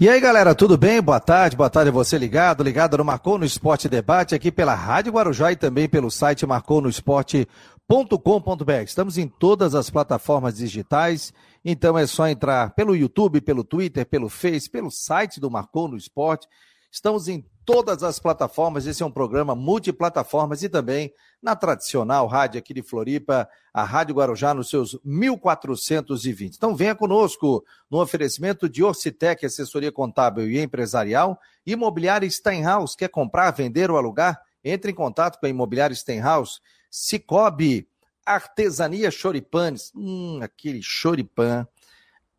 [0.00, 1.02] E aí, galera, tudo bem?
[1.02, 4.72] Boa tarde, boa tarde a você ligado, ligado no Marcou no Esporte Debate, aqui pela
[4.72, 8.82] Rádio Guarujá e também pelo site marconosport.com.br.
[8.84, 11.32] Estamos em todas as plataformas digitais,
[11.64, 15.96] então é só entrar pelo YouTube, pelo Twitter, pelo Face, pelo site do Marcou no
[15.96, 16.46] Esporte.
[16.92, 18.86] Estamos em todas as plataformas.
[18.86, 21.12] Esse é um programa multiplataformas e também
[21.42, 26.56] na tradicional rádio aqui de Floripa, a Rádio Guarujá, nos seus 1420.
[26.56, 33.50] Então venha conosco no oferecimento de Orcitec, assessoria contábil e empresarial, Imobiliária Steinhaus, quer comprar,
[33.50, 34.40] vender ou alugar?
[34.64, 37.86] Entre em contato com a Imobiliária Steinhaus, Cicobi,
[38.24, 41.68] Artesania Choripanes, hum, aquele choripan,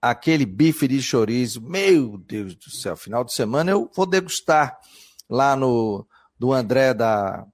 [0.02, 4.76] aquele bife de chorizo, meu Deus do céu, final de semana eu vou degustar
[5.30, 6.06] lá no
[6.38, 7.46] do André da,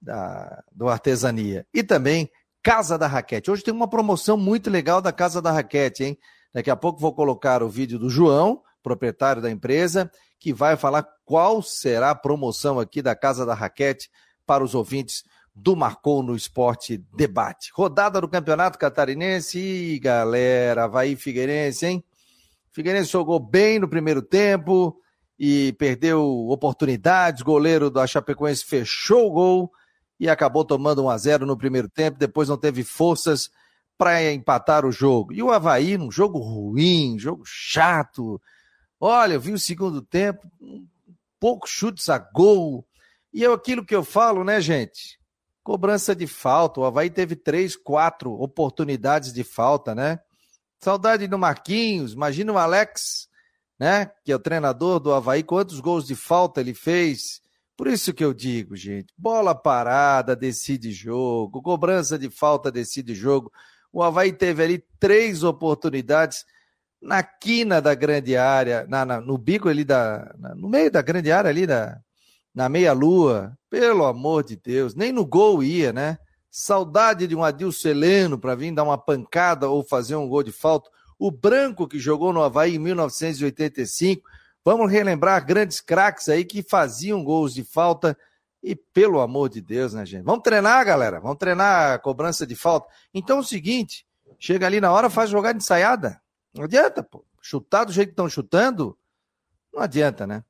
[0.00, 1.66] da do Artesania.
[1.72, 2.30] E também
[2.62, 3.50] Casa da Raquete.
[3.50, 6.18] Hoje tem uma promoção muito legal da Casa da Raquete, hein?
[6.52, 11.06] Daqui a pouco vou colocar o vídeo do João, proprietário da empresa, que vai falar
[11.24, 14.10] qual será a promoção aqui da Casa da Raquete
[14.46, 15.22] para os ouvintes
[15.54, 17.70] do Marcou no Esporte Debate.
[17.74, 19.58] Rodada do Campeonato Catarinense.
[19.58, 22.04] Ih, galera, Havaí Figueirense, hein?
[22.70, 25.00] Figueirense jogou bem no primeiro tempo,
[25.38, 27.42] e perdeu oportunidades.
[27.42, 29.72] Goleiro do Chapecoense fechou o gol
[30.18, 32.18] e acabou tomando 1 a 0 no primeiro tempo.
[32.18, 33.50] Depois não teve forças
[33.98, 35.32] para empatar o jogo.
[35.32, 38.40] E o Havaí, num jogo ruim, jogo chato.
[39.00, 40.50] Olha, eu vi o segundo tempo,
[41.38, 42.86] poucos chutes a gol.
[43.32, 45.18] E é aquilo que eu falo, né, gente?
[45.62, 46.80] Cobrança de falta.
[46.80, 50.20] O Havaí teve três, quatro oportunidades de falta, né?
[50.78, 52.12] Saudade do Marquinhos.
[52.12, 53.25] Imagina o Alex
[53.78, 54.10] né?
[54.24, 57.40] Que é o treinador do Havaí, quantos gols de falta ele fez.
[57.76, 63.52] Por isso que eu digo, gente, bola parada decide jogo, cobrança de falta decide jogo.
[63.92, 66.44] O Havaí teve ali três oportunidades
[67.00, 70.34] na quina da grande área, na, na no bico ali da.
[70.38, 71.98] Na, no meio da grande área ali, da,
[72.54, 73.56] na meia-lua.
[73.68, 76.18] Pelo amor de Deus, nem no gol ia, né?
[76.50, 80.52] Saudade de um Adilson Heleno para vir dar uma pancada ou fazer um gol de
[80.52, 84.28] falta o Branco, que jogou no Havaí em 1985.
[84.64, 88.16] Vamos relembrar grandes craques aí que faziam gols de falta.
[88.62, 90.24] E pelo amor de Deus, né, gente?
[90.24, 91.20] Vamos treinar, galera.
[91.20, 92.88] Vamos treinar a cobrança de falta.
[93.14, 94.04] Então é o seguinte:
[94.38, 96.20] chega ali na hora, faz jogada ensaiada.
[96.54, 97.24] Não adianta, pô.
[97.40, 98.98] Chutar do jeito que estão chutando,
[99.72, 100.42] não adianta, né?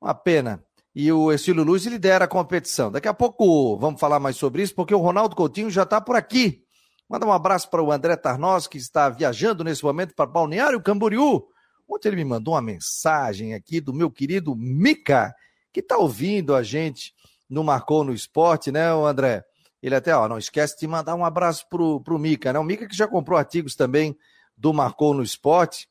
[0.00, 0.62] Uma pena.
[0.94, 2.90] E o Estilo Luz lidera a competição.
[2.90, 6.14] Daqui a pouco vamos falar mais sobre isso, porque o Ronaldo Coutinho já está por
[6.14, 6.65] aqui.
[7.08, 11.46] Manda um abraço para o André Tarnós, que está viajando nesse momento para Balneário Camboriú.
[11.88, 15.32] Ontem ele me mandou uma mensagem aqui do meu querido Mica,
[15.72, 17.14] que está ouvindo a gente
[17.48, 19.44] no Marcou no Esporte, né, André?
[19.80, 22.58] Ele até, ó, não esquece de mandar um abraço pro, pro Mica, né?
[22.58, 24.16] O Mica que já comprou artigos também
[24.56, 25.88] do Marcou no Esporte.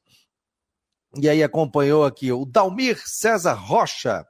[1.16, 4.26] E aí acompanhou aqui o Dalmir César Rocha,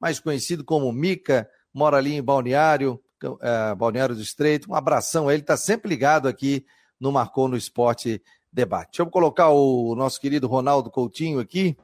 [0.00, 4.70] mais conhecido como Mica, mora ali em Balneário, uh, Balneário do Estreito.
[4.70, 6.64] Um abração a ele, está sempre ligado aqui
[6.98, 8.22] no Marcou no Esporte
[8.52, 8.92] Debate.
[8.92, 11.76] Deixa eu colocar o nosso querido Ronaldo Coutinho aqui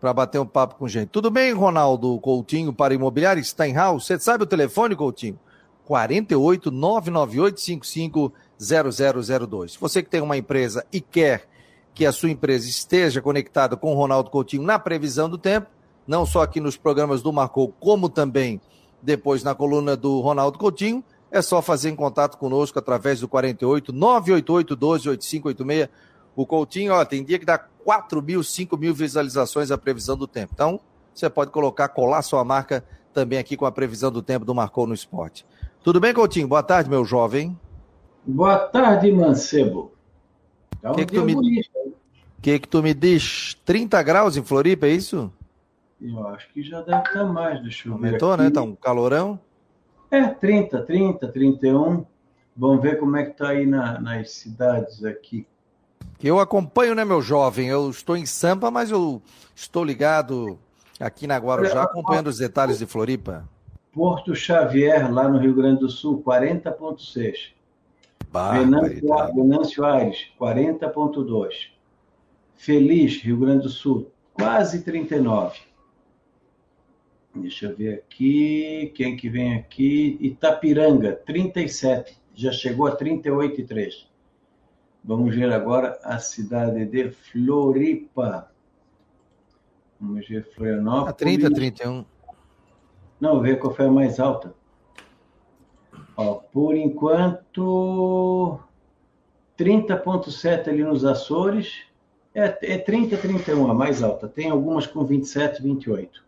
[0.00, 1.10] para bater um papo com gente.
[1.10, 4.04] Tudo bem, Ronaldo Coutinho, para Imobiliário Steinhaus?
[4.04, 5.38] Você sabe o telefone, Coutinho?
[5.84, 9.76] 48 998 55 0002.
[9.76, 11.46] Você que tem uma empresa e quer
[11.94, 15.68] que a sua empresa esteja conectada com o Ronaldo Coutinho na previsão do tempo,
[16.06, 18.60] não só aqui nos programas do Marcou, como também
[19.02, 21.02] depois na coluna do Ronaldo Coutinho.
[21.30, 25.88] É só fazer em contato conosco através do 48 988 12 8586.
[26.36, 30.26] O Coutinho, ó, tem dia que dá 4 mil, 5 mil visualizações a previsão do
[30.26, 30.52] tempo.
[30.54, 30.80] Então,
[31.14, 34.86] você pode colocar, colar sua marca também aqui com a previsão do tempo do Marcou
[34.86, 35.44] no Esporte.
[35.82, 36.48] Tudo bem, Coutinho?
[36.48, 37.58] Boa tarde, meu jovem.
[38.24, 39.92] Boa tarde, Mancebo.
[40.82, 41.62] O é que, que, tu me...
[42.40, 43.56] que, que tu me diz?
[43.64, 45.30] 30 graus em Floripa, é isso?
[46.02, 48.24] Eu acho que já deve estar mais, deixa eu Aumentou, ver.
[48.24, 48.50] Aumentou, né?
[48.50, 49.38] Tá um calorão?
[50.10, 52.04] É, 30, 30, 31.
[52.56, 55.46] Vamos ver como é que tá aí na, nas cidades aqui.
[56.22, 57.68] Eu acompanho, né, meu jovem?
[57.68, 59.22] Eu estou em Sampa, mas eu
[59.54, 60.58] estou ligado
[61.00, 63.48] aqui na Guarujá, acompanhando os detalhes de Floripa.
[63.92, 67.52] Porto Xavier, lá no Rio Grande do Sul, 40,6.
[69.34, 71.68] Venâncio Aires, 40,2.
[72.54, 75.71] Feliz, Rio Grande do Sul, quase 39.
[77.34, 78.92] Deixa eu ver aqui.
[78.94, 80.18] Quem que vem aqui?
[80.20, 82.20] Itapiranga, 37.
[82.34, 84.06] Já chegou a 38,3.
[85.04, 88.50] Vamos ver agora a cidade de Floripa.
[90.00, 91.10] Vamos ver Florianópolis.
[91.10, 92.04] A 30, 31.
[93.20, 94.54] Não, ver qual foi a mais alta.
[96.16, 98.58] Ó, por enquanto,
[99.58, 101.84] 30,7 ali nos Açores
[102.34, 104.28] É, é 30, 31 a mais alta.
[104.28, 106.24] Tem algumas com 27, 28.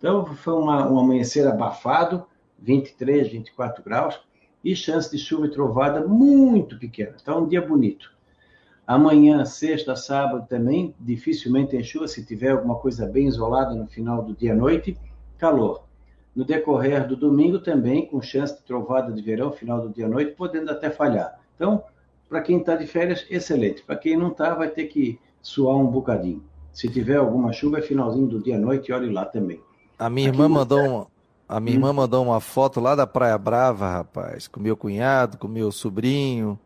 [0.00, 2.24] Então, foi uma, um amanhecer abafado,
[2.58, 4.18] 23, 24 graus,
[4.64, 7.16] e chance de chuva e trovada muito pequena.
[7.16, 8.10] Está um dia bonito.
[8.86, 14.22] Amanhã, sexta, sábado também, dificilmente tem chuva, se tiver alguma coisa bem isolada no final
[14.22, 14.98] do dia à noite,
[15.36, 15.84] calor.
[16.34, 20.08] No decorrer do domingo também, com chance de trovada de verão, final do dia à
[20.08, 21.38] noite, podendo até falhar.
[21.54, 21.84] Então,
[22.26, 23.82] para quem está de férias, excelente.
[23.82, 26.42] Para quem não está, vai ter que suar um bocadinho.
[26.72, 29.60] Se tiver alguma chuva, é finalzinho do dia à noite, olhe lá também.
[30.00, 31.06] A minha Aqui irmã mandou um,
[31.46, 31.80] a minha hum.
[31.80, 36.58] irmã mandou uma foto lá da Praia Brava, rapaz, com meu cunhado, com meu sobrinho,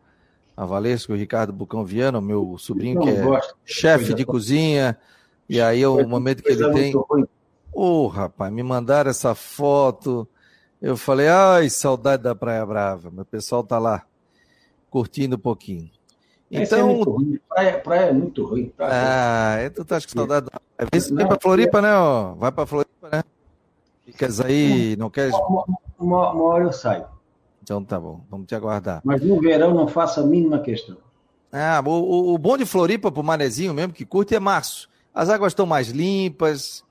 [0.55, 4.97] a Valesca, o Ricardo Bucão Viana, meu sobrinho que é chefe de cozinha.
[5.49, 6.95] E aí é o momento que ele tem.
[6.95, 7.25] Ô,
[7.73, 10.25] oh, rapaz, me mandaram essa foto.
[10.81, 13.11] Eu falei, ai, saudade da Praia Brava.
[13.11, 14.03] Meu pessoal tá lá
[14.89, 15.91] curtindo um pouquinho.
[16.49, 17.01] É então.
[17.01, 18.69] É praia, praia, é muito ruim.
[18.69, 18.93] Praia.
[18.93, 20.47] Ah, é, tu tá com saudade.
[20.91, 21.93] Vem, vem pra Floripa, né?
[21.95, 22.33] Ó.
[22.35, 23.23] Vai pra Floripa, né?
[24.05, 25.33] Ficas aí, não queres.
[25.33, 25.65] Uma,
[25.99, 27.05] uma, uma hora eu saio.
[27.63, 29.01] Então tá bom, vamos te aguardar.
[29.03, 30.97] Mas no verão não faço a mínima questão.
[31.51, 34.89] Ah, o, o, bom de Floripa pro Manezinho mesmo que curte é março.
[35.13, 36.83] As águas estão mais limpas,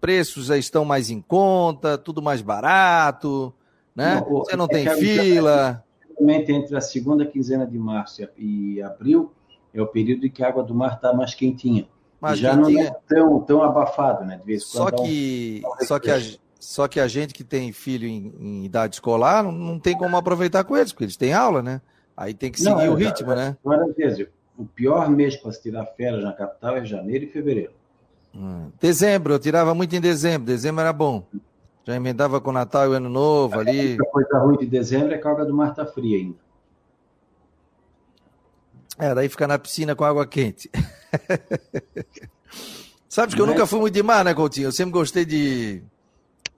[0.00, 3.52] preços estão mais em conta, tudo mais barato,
[3.94, 4.14] né?
[4.14, 5.84] Não, Você não é tem fila.
[6.16, 9.32] Realmente entre a segunda quinzena de março e abril
[9.74, 11.86] é o período em que a água do mar está mais quentinha.
[12.24, 14.38] Mas já não é tão, tão abafado, né?
[14.38, 16.18] De vez só que, um, só que a,
[16.58, 20.16] só que a gente que tem filho em, em idade escolar não, não, tem como
[20.16, 21.82] aproveitar com eles, porque eles têm aula, né?
[22.16, 23.56] Aí tem que seguir não, o ritmo, já, né?
[23.62, 24.26] Várias vezes.
[24.56, 27.72] O pior mês para se tirar férias na capital é janeiro e fevereiro.
[28.34, 28.70] Hum.
[28.80, 30.46] Dezembro, eu tirava muito em dezembro.
[30.46, 31.26] Dezembro era bom.
[31.84, 33.98] Já emendava com Natal e Ano Novo ali.
[34.00, 36.38] A coisa ruim de dezembro é que a água do mar tá fria ainda.
[38.98, 40.70] É, daí fica na piscina com água quente.
[43.08, 44.68] Sabe que eu nunca fui muito de mar, né, Coutinho?
[44.68, 45.82] Eu sempre gostei de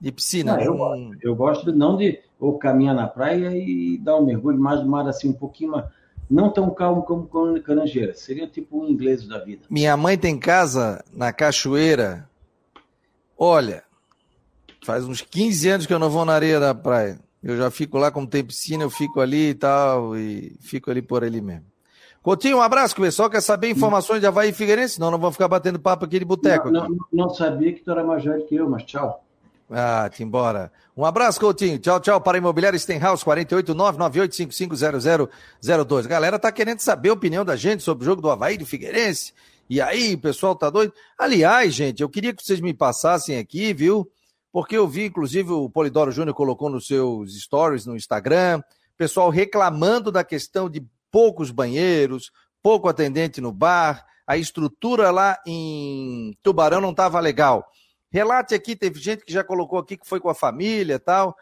[0.01, 0.57] de piscina.
[0.57, 4.59] Não, eu, gosto, eu gosto não de ou caminhar na praia e dar um mergulho
[4.59, 5.87] mais no mar assim um pouquinho mais,
[6.29, 8.15] não tão calmo como com Carangeira.
[8.15, 9.63] Seria tipo um inglês da vida.
[9.71, 12.29] Minha mãe tem casa na cachoeira.
[13.39, 13.85] Olha,
[14.85, 17.19] faz uns 15 anos que eu não vou na areia da praia.
[17.43, 21.01] Eu já fico lá, como tem piscina, eu fico ali e tal, e fico ali
[21.01, 21.65] por ali mesmo.
[22.27, 25.19] Coutinho, um abraço, que o pessoal quer saber informações de Havaí e Figueirense, senão não
[25.19, 26.73] vão ficar batendo papo aqui de boteco.
[26.73, 29.25] Não, não, não, sabia que tu era mais velho que eu, mas tchau.
[29.71, 30.73] Ah, te embora.
[30.97, 31.79] Um abraço, Coutinho.
[31.79, 36.09] Tchau, tchau para a Imobiliária Stenhouse, 48998550002.
[36.09, 39.33] Galera tá querendo saber a opinião da gente sobre o jogo do Havaí do Figueirense.
[39.71, 40.93] E aí, o pessoal tá doido?
[41.17, 44.11] Aliás, gente, eu queria que vocês me passassem aqui, viu?
[44.51, 48.61] Porque eu vi, inclusive, o Polidoro Júnior colocou nos seus stories no Instagram,
[48.99, 52.31] pessoal reclamando da questão de poucos banheiros,
[52.63, 57.71] pouco atendente no bar, a estrutura lá em Tubarão não estava legal.
[58.11, 61.37] Relate aqui, teve gente que já colocou aqui que foi com a família e tal.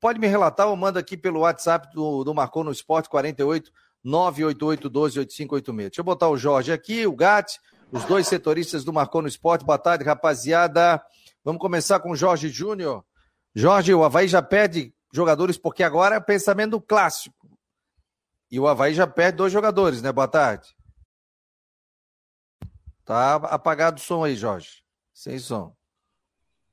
[0.00, 3.70] Pode me relatar ou manda aqui pelo WhatsApp do, do Marcou no Esporte 48
[4.02, 5.90] 988 12 8586.
[5.90, 7.58] Deixa eu botar o Jorge aqui, o Gatti,
[7.90, 9.64] os dois setoristas do Marcou no Esporte.
[9.64, 11.02] Boa tarde, rapaziada.
[11.44, 13.04] Vamos começar com o Jorge Júnior.
[13.54, 17.45] Jorge, o Havaí já perde jogadores porque agora é pensamento clássico.
[18.56, 20.10] E o Havaí já perde dois jogadores, né?
[20.10, 20.74] Boa tarde.
[23.04, 24.78] Tá apagado o som aí, Jorge.
[25.12, 25.74] Sem som.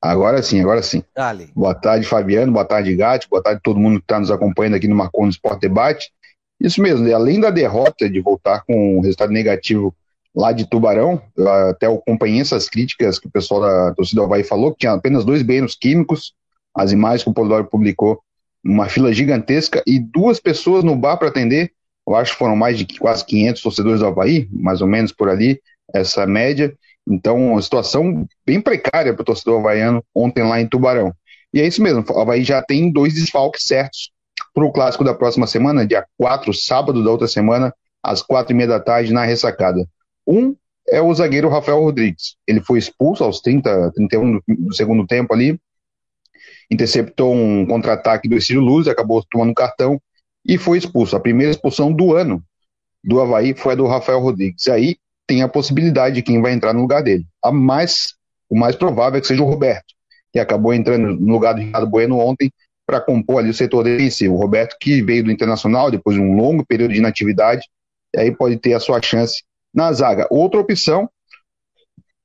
[0.01, 1.03] Agora sim, agora sim.
[1.13, 1.51] Dale.
[1.53, 2.53] Boa tarde, Fabiano.
[2.53, 3.27] Boa tarde, Gatti.
[3.29, 6.09] Boa tarde a todo mundo que está nos acompanhando aqui no Marcon Sport Debate.
[6.57, 9.93] Isso mesmo, além da derrota de voltar com um resultado negativo
[10.33, 11.21] lá de Tubarão,
[11.69, 15.25] até eu acompanhei essas críticas que o pessoal da torcida Havaí falou, que tinha apenas
[15.25, 16.33] dois banheiros químicos,
[16.73, 18.22] as imagens que o Polidoro publicou,
[18.63, 21.71] uma fila gigantesca e duas pessoas no bar para atender.
[22.07, 25.29] Eu acho que foram mais de quase 500 torcedores do Havaí, mais ou menos por
[25.29, 25.59] ali,
[25.93, 26.73] essa média.
[27.07, 31.13] Então, uma situação bem precária para o torcedor havaiano ontem lá em Tubarão.
[31.53, 34.11] E é isso mesmo, o Havaí já tem dois desfalques certos
[34.53, 38.55] para o clássico da próxima semana, dia 4, sábado da outra semana, às quatro e
[38.55, 39.85] meia da tarde, na ressacada.
[40.25, 40.55] Um
[40.87, 42.35] é o zagueiro Rafael Rodrigues.
[42.47, 45.59] Ele foi expulso aos 30, 31 do, do segundo tempo ali,
[46.71, 50.01] interceptou um contra-ataque do Estilo Luz, acabou tomando cartão
[50.45, 51.15] e foi expulso.
[51.15, 52.43] A primeira expulsão do ano
[53.03, 54.67] do Havaí foi a do Rafael Rodrigues.
[54.67, 57.25] Aí tem a possibilidade de quem vai entrar no lugar dele.
[57.43, 58.15] A mais,
[58.49, 59.93] o mais provável é que seja o Roberto,
[60.31, 62.51] que acabou entrando no lugar do Ricardo Bueno ontem
[62.85, 64.35] para compor ali o setor defensivo.
[64.35, 67.63] O Roberto que veio do Internacional depois de um longo período de inatividade,
[68.15, 69.43] aí pode ter a sua chance
[69.73, 70.27] na zaga.
[70.29, 71.09] Outra opção,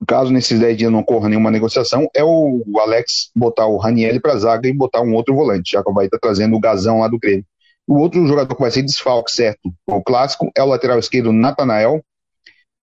[0.07, 4.37] caso nesses 10 dias não ocorra nenhuma negociação, é o Alex botar o Raniel para
[4.37, 7.19] zaga e botar um outro volante, já que vai estar trazendo o Gazão lá do
[7.19, 7.45] Grêmio.
[7.87, 9.73] O outro jogador que vai ser desfalque, certo?
[9.87, 12.03] O clássico é o lateral esquerdo Natanael,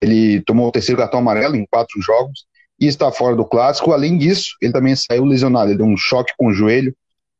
[0.02, 2.46] Ele tomou o terceiro cartão amarelo em quatro jogos
[2.80, 3.92] e está fora do clássico.
[3.92, 5.70] Além disso, ele também saiu lesionado.
[5.70, 6.94] Ele deu um choque com o joelho,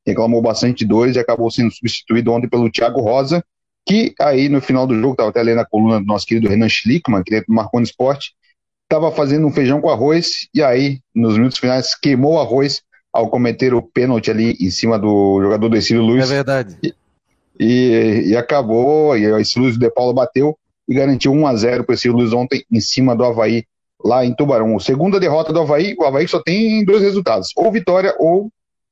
[0.07, 3.45] reclamou bastante dores e acabou sendo substituído ontem pelo Thiago Rosa,
[3.87, 6.69] que aí no final do jogo, estava até lendo a coluna do nosso querido Renan
[6.69, 8.35] Schlickman, que é marcou no esporte,
[8.95, 12.83] estava fazendo um feijão com arroz e aí, nos minutos finais, queimou o arroz
[13.13, 16.31] ao cometer o pênalti ali em cima do jogador do Exílio Luiz.
[16.31, 16.79] É verdade.
[16.83, 16.95] E,
[17.59, 20.57] e, e acabou, e o Exílio Luiz de Paulo bateu
[20.89, 23.65] e garantiu 1 a 0 para o Exílio Luiz ontem em cima do Havaí,
[24.05, 24.79] lá em Tubarão.
[24.79, 28.49] Segunda derrota do Havaí, o Havaí só tem dois resultados, ou vitória ou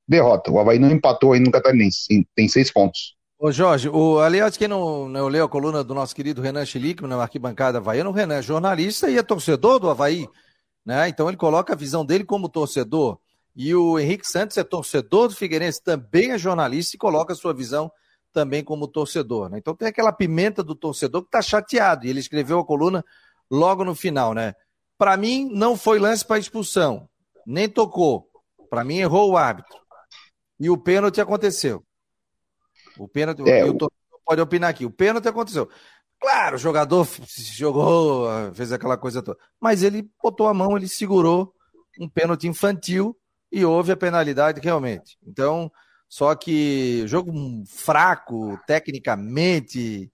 [0.07, 0.51] derrota.
[0.51, 3.15] O Havaí não empatou ainda no Catarinense, tem seis pontos.
[3.45, 7.03] Ô Jorge, o, aliás, quem não, não leu a coluna do nosso querido Renan Chilique
[7.03, 10.29] na arquibancada havaiana, o Renan é jornalista e é torcedor do Havaí,
[10.87, 11.09] né?
[11.09, 13.19] Então ele coloca a visão dele como torcedor.
[13.57, 17.53] E o Henrique Santos é torcedor do Figueirense, também é jornalista e coloca a sua
[17.53, 17.91] visão
[18.33, 19.59] também como torcedor, né?
[19.59, 23.05] Então tem aquela pimenta do torcedor que tá chateado, e ele escreveu a coluna
[23.51, 24.55] logo no final, né?
[24.97, 27.09] Para mim, não foi lance para expulsão,
[27.45, 28.29] nem tocou.
[28.71, 29.81] Para mim, errou o árbitro.
[30.61, 31.85] E o pênalti aconteceu.
[32.99, 33.77] O pênalti, é, o
[34.25, 34.85] pode opinar aqui.
[34.85, 35.69] O pênalti aconteceu.
[36.21, 37.07] Claro, o jogador
[37.57, 39.39] jogou, fez aquela coisa toda.
[39.61, 41.53] Mas ele botou a mão, ele segurou
[41.99, 43.17] um pênalti infantil
[43.51, 45.19] e houve a penalidade realmente.
[45.27, 45.71] Então,
[46.09, 47.33] só que jogo
[47.67, 50.13] fraco, tecnicamente.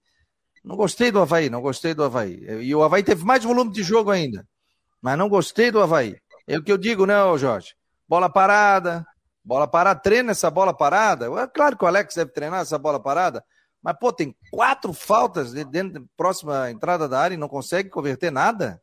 [0.63, 2.41] Não gostei do Havaí, não gostei do Havaí.
[2.61, 4.47] E o Havaí teve mais volume de jogo ainda.
[5.01, 6.17] Mas não gostei do Havaí.
[6.47, 7.75] É o que eu digo, né, Jorge?
[8.07, 9.05] Bola parada,
[9.49, 11.25] Bola parada, treina essa bola parada.
[11.25, 13.43] É claro que o Alex deve treinar essa bola parada,
[13.81, 18.31] mas, pô, tem quatro faltas dentro da próxima entrada da área e não consegue converter
[18.31, 18.79] nada.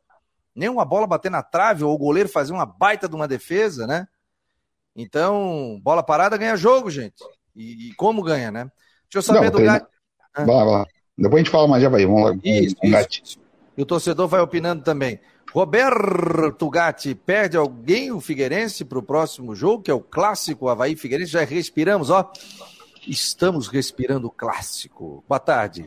[0.53, 3.87] Nem uma bola bater na trave ou o goleiro fazer uma baita de uma defesa,
[3.87, 4.09] né?
[4.93, 7.23] Então, bola parada ganha jogo, gente.
[7.55, 8.69] E, e como ganha, né?
[9.09, 9.63] Deixa eu saber não, do.
[9.63, 9.87] Gatti.
[10.35, 10.85] Vai, vai.
[11.17, 12.05] Depois a gente fala mais, já vai.
[12.05, 12.37] Vamos lá.
[12.43, 13.39] Isso, isso.
[13.77, 15.17] E o torcedor vai opinando também.
[15.57, 20.95] Roberto Gatti perde alguém o Figueirense para o próximo jogo, que é o clássico Havaí
[20.95, 21.31] Figueirense.
[21.31, 22.31] Já respiramos, ó.
[23.07, 25.23] Estamos respirando o clássico.
[25.27, 25.85] Boa tarde.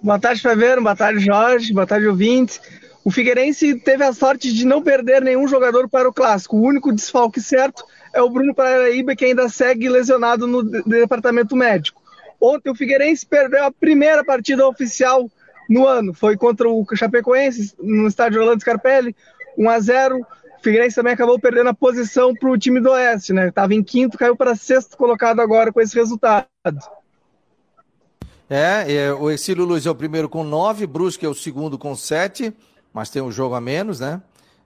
[0.00, 0.80] Boa tarde, Fabiano.
[0.80, 1.74] Boa tarde, Jorge.
[1.74, 2.58] Boa tarde, ouvintes.
[3.04, 6.56] O Figueirense teve a sorte de não perder nenhum jogador para o clássico.
[6.56, 7.84] O único desfalque certo
[8.14, 12.00] é o Bruno Paraíba, que ainda segue lesionado no departamento médico.
[12.40, 15.30] Ontem o Figueirense perdeu a primeira partida oficial
[15.68, 16.12] no ano.
[16.12, 19.14] Foi contra o Chapecoense, no estádio Orlando Scarpelli,
[19.56, 23.32] 1 a 0 O Figueirense também acabou perdendo a posição para o time do Oeste,
[23.32, 23.48] né?
[23.48, 26.46] Estava em quinto, caiu para sexto colocado agora com esse resultado.
[28.48, 31.96] É, é o Exílio Luiz é o primeiro com nove, Brusque é o segundo com
[31.96, 32.54] sete,
[32.92, 34.22] mas tem um jogo a menos, né?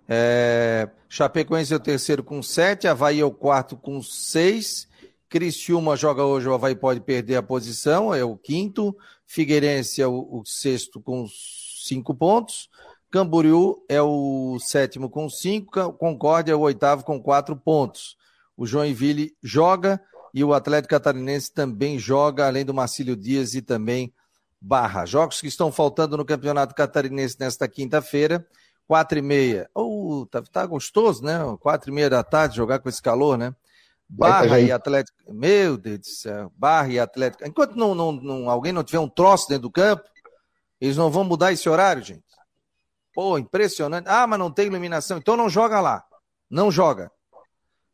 [0.07, 4.89] É, Chapecoense é o terceiro com sete, Havaí é o quarto com seis,
[5.31, 8.97] Criciúma joga hoje, o Havaí pode perder a posição, é o quinto.
[9.25, 12.69] Figueirense é o, o sexto com cinco pontos.
[13.13, 15.93] Camboriú é o sétimo com cinco.
[15.93, 18.17] Concórdia é o oitavo com quatro pontos.
[18.57, 20.03] O Joinville joga
[20.35, 24.13] e o Atlético Catarinense também joga, além do Marcílio Dias e também
[24.61, 25.07] Barra.
[25.07, 28.45] Jogos que estão faltando no Campeonato Catarinense nesta quinta-feira,
[28.85, 29.71] quatro e meia.
[29.73, 31.39] Oh, tá, tá gostoso, né?
[31.61, 33.55] Quatro e meia da tarde jogar com esse calor, né?
[34.13, 35.33] Barra e Atlético.
[35.33, 36.53] Meu Deus do céu.
[36.57, 37.47] Barra e Atlético.
[37.47, 40.03] Enquanto não, não, não, alguém não tiver um troço dentro do campo,
[40.81, 42.25] eles não vão mudar esse horário, gente.
[43.15, 44.07] Pô, impressionante.
[44.09, 45.19] Ah, mas não tem iluminação.
[45.19, 46.05] Então não joga lá.
[46.51, 47.11] Não joga.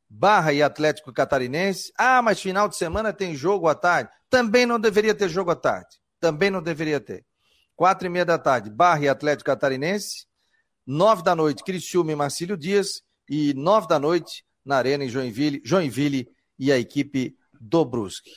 [0.08, 1.92] Barra e Atlético Catarinense.
[1.98, 4.10] Ah, mas final de semana tem jogo à tarde.
[4.30, 5.88] Também não deveria ter jogo à tarde.
[6.18, 7.26] Também não deveria ter.
[7.74, 10.26] Quatro e meia da tarde, Barra e Atlético Catarinense.
[10.86, 13.02] Nove da noite, Criciúma e Marcílio Dias.
[13.28, 18.32] E nove da noite, na Arena em Joinville, Joinville e a equipe do Brusque.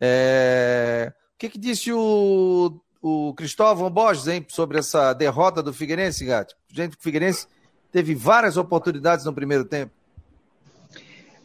[0.00, 1.12] É...
[1.34, 6.54] O que, que disse o, o Cristóvão Borges hein, sobre essa derrota do Figueirense, Gato?
[6.72, 7.48] Gente, o Figueirense
[7.90, 9.92] teve várias oportunidades no primeiro tempo.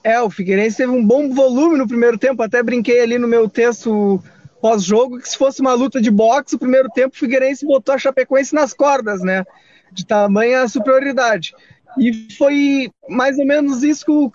[0.03, 3.49] É, o Figueirense teve um bom volume no primeiro tempo, até brinquei ali no meu
[3.49, 4.23] texto
[4.61, 7.97] pós-jogo que se fosse uma luta de boxe, o primeiro tempo o Figueirense botou a
[7.97, 9.43] Chapecoense nas cordas, né?
[9.91, 11.53] De tamanha superioridade.
[11.97, 14.31] E foi mais ou menos isso que o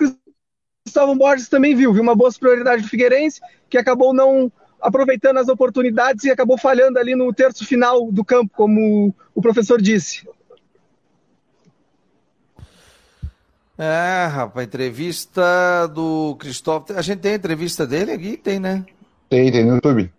[0.85, 1.92] Cristóvão Borges também viu.
[1.92, 4.50] Viu uma boa superioridade do Figueirense, que acabou não
[4.81, 9.81] aproveitando as oportunidades e acabou falhando ali no terço final do campo, como o professor
[9.81, 10.26] disse.
[13.78, 16.97] É, rapaz, entrevista do Cristóvão.
[16.97, 18.37] A gente tem a entrevista dele aqui?
[18.37, 18.85] Tem, né?
[19.28, 20.12] Tem, tem no YouTube.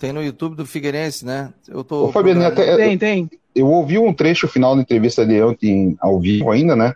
[0.00, 1.52] Tem no YouTube do Figueirense, né?
[1.68, 2.06] Eu tô.
[2.06, 6.18] Ô, Fabiano, até, tem, tem eu ouvi um trecho final da entrevista de ontem ao
[6.18, 6.94] vivo ainda, né?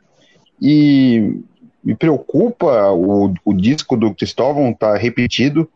[0.61, 1.41] E
[1.85, 5.69] me preocupa o, o disco do Cristóvão tá repetido,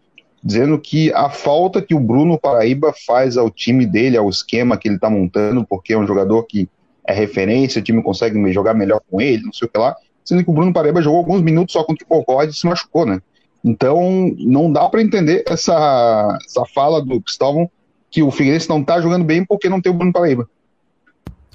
[0.42, 4.88] dizendo que a falta que o Bruno Paraíba faz ao time dele, ao esquema que
[4.88, 6.66] ele tá montando, porque é um jogador que
[7.06, 9.94] é referência, o time consegue jogar melhor com ele, não sei o que lá,
[10.24, 13.04] sendo que o Bruno Paraíba jogou alguns minutos só contra o Concorde e se machucou,
[13.04, 13.20] né?
[13.64, 17.70] Então, não dá para entender essa, essa fala do Cristóvão
[18.10, 20.48] que o Figueirense não tá jogando bem porque não tem o Bruno Paraíba.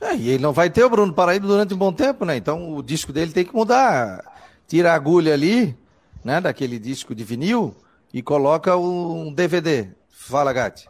[0.02, 2.36] É, e ele não vai ter o Bruno Paraíba durante um bom tempo, né?
[2.36, 4.22] Então o disco dele tem que mudar.
[4.68, 5.76] Tira a agulha ali,
[6.24, 7.74] né, daquele disco de vinil
[8.14, 9.88] e coloca um DVD.
[10.10, 10.88] Fala, Gatti.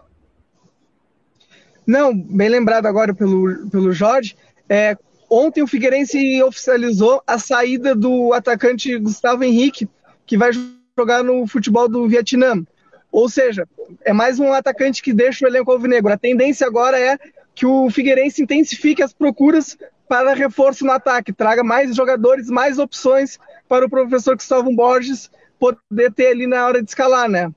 [1.86, 4.36] Não, bem lembrado agora pelo, pelo Jorge.
[4.68, 4.98] É,
[5.30, 9.88] ontem o Figueirense oficializou a saída do atacante Gustavo Henrique,
[10.26, 10.52] que vai
[10.98, 12.64] jogar no futebol do Vietnã.
[13.12, 13.68] Ou seja,
[14.04, 16.12] é mais um atacante que deixa o elenco alvinegro.
[16.12, 17.18] A tendência agora é
[17.54, 23.40] que o Figueirense intensifique as procuras para reforço no ataque, traga mais jogadores, mais opções
[23.68, 27.52] para o professor Cristóvão Borges poder ter ali na hora de escalar, né?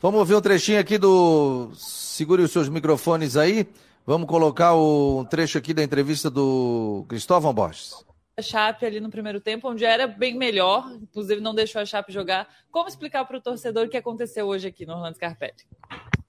[0.00, 1.70] Vamos ouvir um trechinho aqui do.
[1.74, 3.66] Segure os seus microfones aí.
[4.06, 8.04] Vamos colocar um trecho aqui da entrevista do Cristóvão Borges
[8.36, 12.12] a Chape ali no primeiro tempo, onde era bem melhor, inclusive não deixou a Chape
[12.12, 12.48] jogar.
[12.70, 15.54] Como explicar para o torcedor o que aconteceu hoje aqui no Orlando Scarpelli?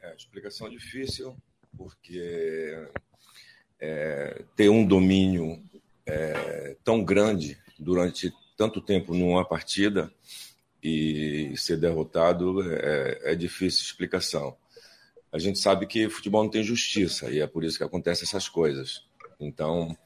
[0.01, 1.35] É, explicação difícil,
[1.75, 2.87] porque
[3.79, 5.63] é, ter um domínio
[6.05, 10.11] é, tão grande durante tanto tempo numa partida
[10.81, 14.55] e ser derrotado é, é difícil explicação.
[15.31, 18.47] A gente sabe que futebol não tem justiça e é por isso que acontecem essas
[18.47, 19.03] coisas.
[19.39, 19.97] Então,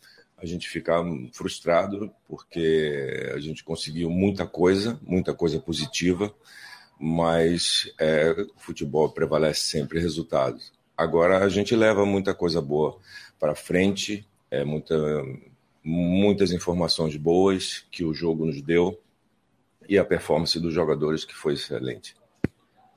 [0.41, 0.93] a gente fica
[1.33, 6.33] frustrado porque a gente conseguiu muita coisa, muita coisa positiva,
[6.99, 10.71] mas é, o futebol prevalece sempre resultados.
[10.97, 12.97] Agora a gente leva muita coisa boa
[13.39, 14.95] para frente, é muita,
[15.83, 18.99] muitas informações boas que o jogo nos deu
[19.87, 22.18] e a performance dos jogadores que foi excelente.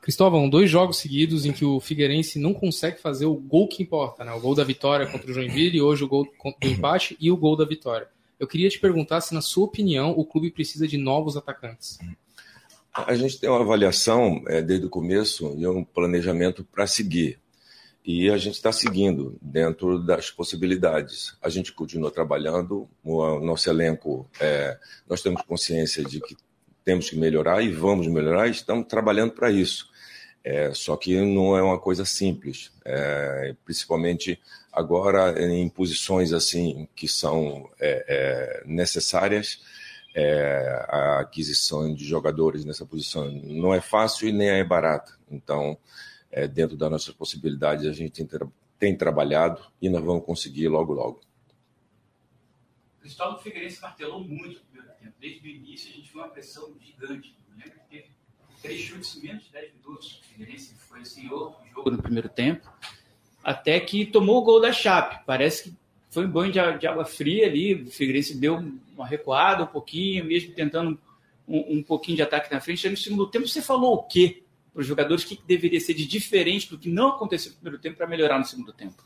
[0.02, 4.25] Cristóvão, dois jogos seguidos em que o Figueirense não consegue fazer o gol que importa,
[4.25, 4.32] né?
[4.32, 7.37] O gol da vitória contra o Joinville e hoje o gol do empate e o
[7.37, 8.09] gol da vitória.
[8.37, 12.00] Eu queria te perguntar se, na sua opinião, o clube precisa de novos atacantes.
[12.92, 17.38] A gente tem uma avaliação é, desde o começo e um planejamento para seguir.
[18.04, 21.36] E a gente está seguindo dentro das possibilidades.
[21.41, 24.76] A gente continua trabalhando, o nosso elenco, é,
[25.08, 26.36] nós temos consciência de que
[26.84, 29.92] temos que melhorar e vamos melhorar e estamos trabalhando para isso.
[30.45, 34.41] É, só que não é uma coisa simples, é, principalmente
[34.73, 39.61] agora em posições assim que são é, é necessárias.
[40.15, 45.17] É, a aquisição de jogadores nessa posição não é fácil e nem é barata.
[45.31, 45.78] Então,
[46.31, 50.93] é, dentro das nossas possibilidades, a gente tem, tem trabalhado e nós vamos conseguir logo,
[50.93, 51.21] logo.
[53.00, 55.15] Cristóvão Figueirense martelou muito no primeiro tempo.
[55.19, 57.37] Desde o início, a gente viu uma pressão gigante.
[57.65, 58.11] Eu que teve
[58.62, 60.20] três chutes em menos de 10 minutos.
[60.20, 62.70] O Figueirense foi senhor do jogo no primeiro tempo,
[63.42, 65.25] até que tomou o gol da Chape.
[65.26, 65.76] Parece que
[66.10, 67.75] foi um banho de, de água fria ali.
[67.75, 70.98] O Figueirense deu uma recuada um pouquinho, mesmo tentando
[71.48, 72.86] um, um pouquinho de ataque na frente.
[72.86, 75.25] Aí no segundo tempo, você falou o quê para os jogadores?
[75.25, 78.38] O que deveria ser de diferente do que não aconteceu no primeiro tempo para melhorar
[78.38, 79.02] no segundo tempo?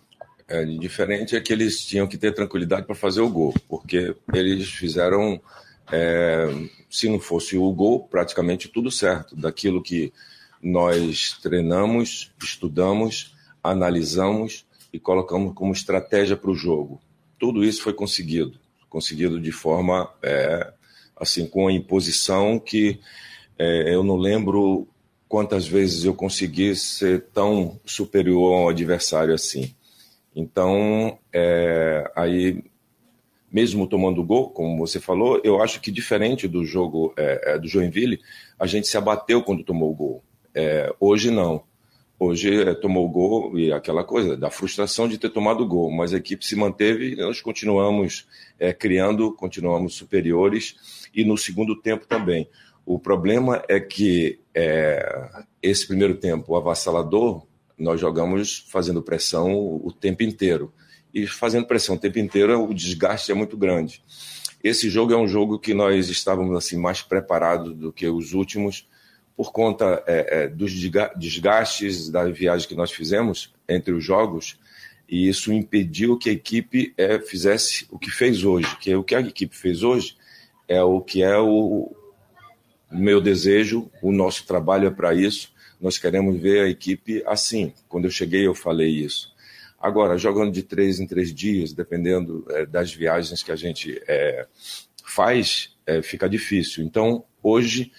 [0.49, 4.69] É, diferente é que eles tinham que ter tranquilidade para fazer o gol, porque eles
[4.69, 5.41] fizeram
[5.93, 6.47] é,
[6.91, 9.37] se não fosse o gol, praticamente tudo certo.
[9.37, 10.13] Daquilo que
[10.63, 17.01] nós treinamos, estudamos, analisamos e colocamos como estratégia para o jogo.
[17.39, 20.73] Tudo isso foi conseguido, conseguido de forma é,
[21.17, 23.01] assim com a imposição que
[23.59, 24.89] é, eu não lembro
[25.29, 29.75] quantas vezes eu consegui ser tão superior ao adversário assim.
[30.35, 32.63] Então, é, aí
[33.51, 37.69] mesmo tomando gol, como você falou, eu acho que diferente do jogo é, é, do
[37.69, 38.21] Joinville,
[38.59, 40.25] a gente se abateu quando tomou o gol.
[40.55, 41.63] É, hoje não.
[42.19, 45.91] Hoje é, tomou o gol e aquela coisa da frustração de ter tomado o gol,
[45.91, 48.27] mas a equipe se manteve e nós continuamos
[48.59, 52.49] é, criando, continuamos superiores e no segundo tempo também.
[52.87, 57.43] O problema é que é, esse primeiro tempo avassalador,
[57.79, 60.73] nós jogamos fazendo pressão o tempo inteiro
[61.17, 64.03] e fazendo pressão o tempo inteiro, o desgaste é muito grande.
[64.63, 68.87] Esse jogo é um jogo que nós estávamos assim mais preparados do que os últimos,
[69.35, 70.73] por conta é, é, dos
[71.17, 74.59] desgastes da viagem que nós fizemos entre os jogos,
[75.09, 79.03] e isso impediu que a equipe é, fizesse o que fez hoje, que é o
[79.03, 80.19] que a equipe fez hoje
[80.69, 81.97] é o que é o,
[82.93, 85.51] o meu desejo, o nosso trabalho é para isso.
[85.81, 87.73] Nós queremos ver a equipe assim.
[87.89, 89.35] Quando eu cheguei, eu falei isso.
[89.79, 94.47] Agora, jogando de três em três dias, dependendo é, das viagens que a gente é,
[95.05, 96.85] faz, é, fica difícil.
[96.85, 97.93] Então, hoje,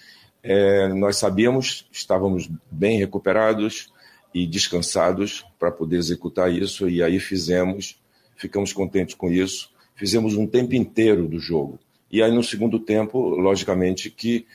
[0.96, 3.92] nós sabíamos, estávamos bem recuperados
[4.32, 8.00] e descansados para poder executar isso, e aí fizemos,
[8.34, 9.70] ficamos contentes com isso.
[9.94, 11.78] Fizemos um tempo inteiro do jogo.
[12.10, 14.46] E aí, no segundo tempo, logicamente que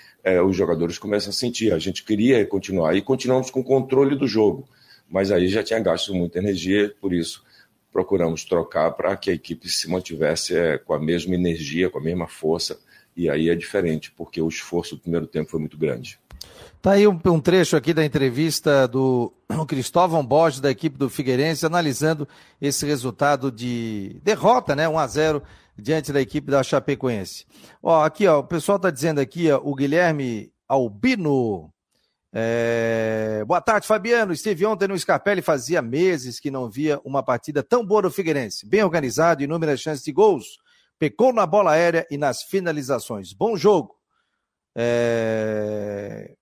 [0.48, 1.72] os jogadores começam a sentir.
[1.74, 4.68] A gente queria continuar e continuamos com o controle do jogo.
[5.10, 7.44] Mas aí já tinha gasto muita energia, por isso
[7.92, 12.02] procuramos trocar para que a equipe se mantivesse é, com a mesma energia, com a
[12.02, 12.80] mesma força.
[13.16, 16.20] E aí é diferente, porque o esforço do primeiro tempo foi muito grande.
[16.82, 19.32] Tá aí um, um, trecho aqui da entrevista do
[19.68, 22.28] Cristóvão Borges, da equipe do Figueirense, analisando
[22.60, 24.90] esse resultado de derrota, né?
[24.90, 25.44] 1 a 0
[25.78, 27.46] diante da equipe da Chapecoense.
[27.82, 31.73] Ó, aqui, ó, o pessoal tá dizendo aqui, ó, o Guilherme Albino.
[32.36, 33.44] É...
[33.46, 34.34] Boa tarde, Fabiano.
[34.34, 38.68] Esteve ontem no Scarpelli, fazia meses que não via uma partida tão boa do Figueirense.
[38.68, 40.58] Bem organizado, inúmeras chances de gols.
[40.98, 43.34] Pecou na bola aérea e nas finalizações.
[43.34, 43.96] Bom jogo.
[44.76, 46.34] É...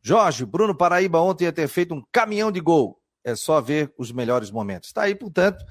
[0.00, 3.00] Jorge, Bruno Paraíba ontem ia ter feito um caminhão de gol.
[3.24, 4.90] É só ver os melhores momentos.
[4.90, 5.64] Está aí, portanto,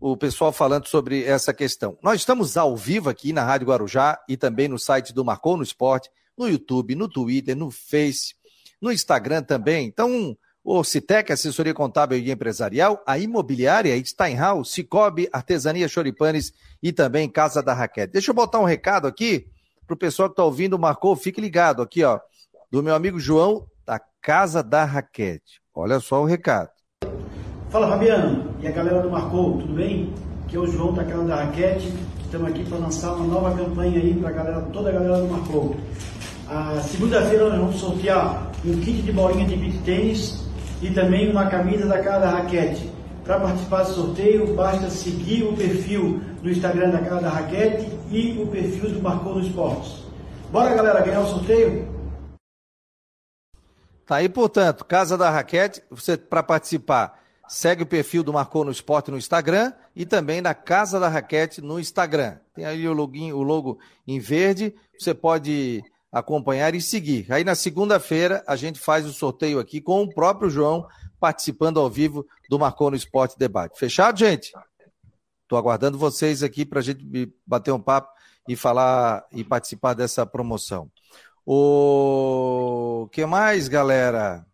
[0.00, 1.98] o pessoal falando sobre essa questão.
[2.02, 5.62] Nós estamos ao vivo aqui na Rádio Guarujá e também no site do Marcou no
[5.62, 8.34] Esporte, no YouTube, no Twitter, no Face,
[8.80, 9.86] no Instagram também.
[9.86, 17.28] Então, o Citec, assessoria contábil e empresarial, a imobiliária Steinhaus, Cicobi, Artesania Choripanes e também
[17.28, 18.12] Casa da Raquete.
[18.12, 19.46] Deixa eu botar um recado aqui
[19.86, 22.20] para o pessoal que está ouvindo, marcou, fique ligado aqui, ó
[22.70, 25.60] do meu amigo João, da Casa da Raquete.
[25.74, 26.70] Olha só o recado.
[27.68, 30.12] Fala Fabiano e a galera do Marcou, tudo bem?
[30.44, 31.92] Aqui é o João da Casa da Raquete.
[32.24, 35.76] Estamos aqui para lançar uma nova campanha aí para galera, toda a galera do Marcou.
[36.82, 40.44] Segunda-feira nós vamos sortear um kit de bolinha de beat tênis
[40.82, 42.90] e também uma camisa da Casa da Raquete.
[43.22, 48.36] Para participar do sorteio, basta seguir o perfil do Instagram da Casa da Raquete e
[48.42, 50.02] o perfil do Marcou no Esportes.
[50.50, 51.88] Bora galera, ganhar o sorteio?
[54.04, 58.72] Tá aí, portanto, Casa da Raquete, você para participar, segue o perfil do Marcou no
[58.72, 62.38] Esporte no Instagram e também na Casa da Raquete no Instagram.
[62.52, 67.26] Tem aí o, login, o logo em verde, você pode acompanhar e seguir.
[67.30, 70.86] Aí na segunda-feira a gente faz o sorteio aqui com o próprio João
[71.18, 73.78] participando ao vivo do Marcou no Esporte Debate.
[73.78, 74.52] Fechado, gente?
[75.42, 78.08] Estou aguardando vocês aqui para a gente bater um papo
[78.48, 80.90] e falar e participar dessa promoção.
[81.44, 84.44] O que mais, galera?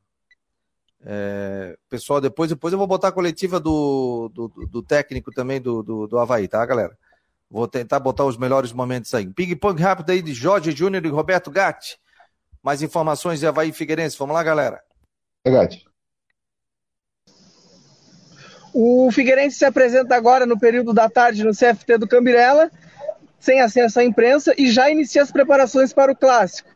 [1.09, 5.83] É, pessoal, depois, depois eu vou botar a coletiva do, do, do técnico também do,
[5.83, 6.97] do, do Havaí, tá, galera?
[7.51, 9.27] Vou tentar botar os melhores momentos aí.
[9.27, 11.99] Ping-pong rápido aí de Jorge Júnior e Roberto Gatti.
[12.63, 14.19] Mais informações de Havaí Figueirense.
[14.19, 14.83] Vamos lá, galera.
[15.45, 15.87] É, Gatti.
[18.75, 22.71] O Figueirense se apresenta agora no período da tarde no CFT do Cambirela,
[23.39, 26.69] sem acesso à imprensa, e já inicia as preparações para o clássico.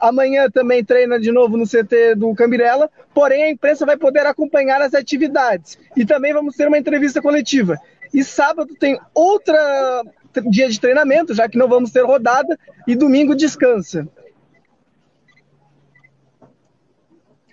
[0.00, 4.80] Amanhã também treina de novo no CT do Cambirela, porém a imprensa vai poder acompanhar
[4.80, 5.78] as atividades.
[5.96, 7.78] E também vamos ter uma entrevista coletiva.
[8.12, 10.02] E sábado tem outra
[10.50, 14.08] dia de treinamento, já que não vamos ter rodada, e domingo descansa.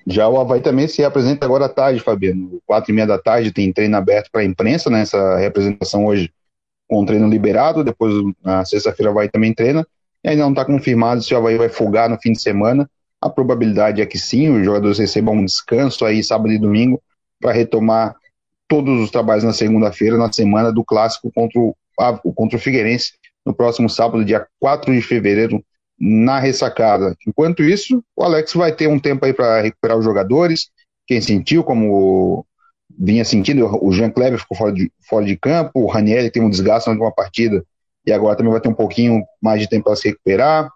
[0.08, 2.60] Já o Havaí também se apresenta agora à tarde, Fabiano.
[2.66, 5.04] Quatro e meia da tarde tem treino aberto para a imprensa, né?
[5.38, 6.32] representação hoje
[6.88, 7.84] com treino liberado.
[7.84, 9.86] Depois, na sexta-feira, o Havaí também treina.
[10.24, 12.90] E ainda não está confirmado se o Havaí vai folgar no fim de semana.
[13.22, 17.02] A probabilidade é que sim, os jogadores recebam um descanso aí sábado e domingo
[17.40, 18.16] para retomar
[18.70, 21.76] todos os trabalhos na segunda-feira, na semana do clássico contra o,
[22.34, 23.14] contra o Figueirense,
[23.46, 25.62] no próximo sábado, dia 4 de fevereiro,
[26.00, 27.16] na ressacada.
[27.28, 30.70] Enquanto isso, o Alex vai ter um tempo aí para recuperar os jogadores,
[31.08, 32.46] quem sentiu, como
[32.98, 36.50] vinha sentindo, o Jean Kleber ficou fora de, fora de campo, o Ranieri tem um
[36.50, 37.66] desgaste na última partida,
[38.06, 40.70] e agora também vai ter um pouquinho mais de tempo para se recuperar.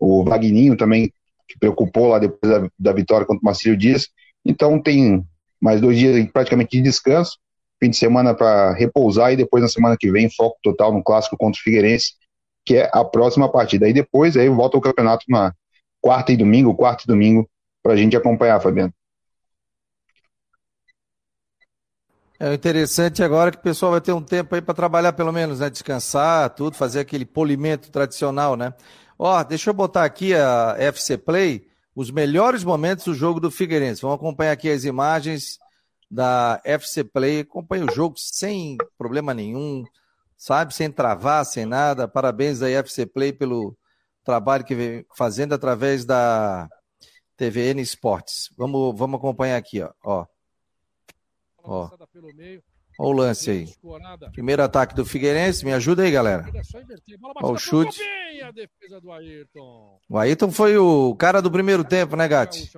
[0.00, 1.12] O Vagninho também,
[1.48, 4.08] que preocupou lá depois da, da vitória contra o Marcílio Dias.
[4.44, 5.24] Então tem
[5.60, 7.38] mais dois dias praticamente de descanso,
[7.80, 11.36] fim de semana para repousar e depois na semana que vem foco total no clássico
[11.36, 12.14] contra o Figueirense,
[12.64, 13.86] que é a próxima partida.
[13.86, 15.52] Aí depois aí volta o campeonato na
[16.00, 17.48] quarta e domingo, quarto e domingo,
[17.82, 18.92] para a gente acompanhar, Fabiano.
[22.38, 25.60] É interessante agora que o pessoal vai ter um tempo aí para trabalhar pelo menos,
[25.60, 25.70] né?
[25.70, 28.74] Descansar, tudo, fazer aquele polimento tradicional, né?
[29.18, 31.66] Ó, deixa eu botar aqui a FC Play,
[31.96, 34.02] os melhores momentos do jogo do Figueirense.
[34.02, 35.58] Vamos acompanhar aqui as imagens
[36.10, 37.40] da FC Play.
[37.40, 39.82] Acompanha o jogo sem problema nenhum,
[40.36, 40.74] sabe?
[40.74, 42.06] Sem travar, sem nada.
[42.06, 43.74] Parabéns aí, FC Play, pelo
[44.22, 46.68] trabalho que vem fazendo através da
[47.34, 48.50] TVN Esportes.
[48.58, 49.90] Vamos, vamos acompanhar aqui, ó.
[50.04, 50.26] ó.
[51.64, 51.88] Ó.
[52.98, 53.68] Olha o lance aí.
[54.32, 55.64] Primeiro ataque do Figueirense.
[55.64, 56.46] Me ajuda aí, galera.
[57.42, 58.00] Olha o chute.
[60.08, 62.70] O Ayrton foi o cara do primeiro tempo, né, Gatti?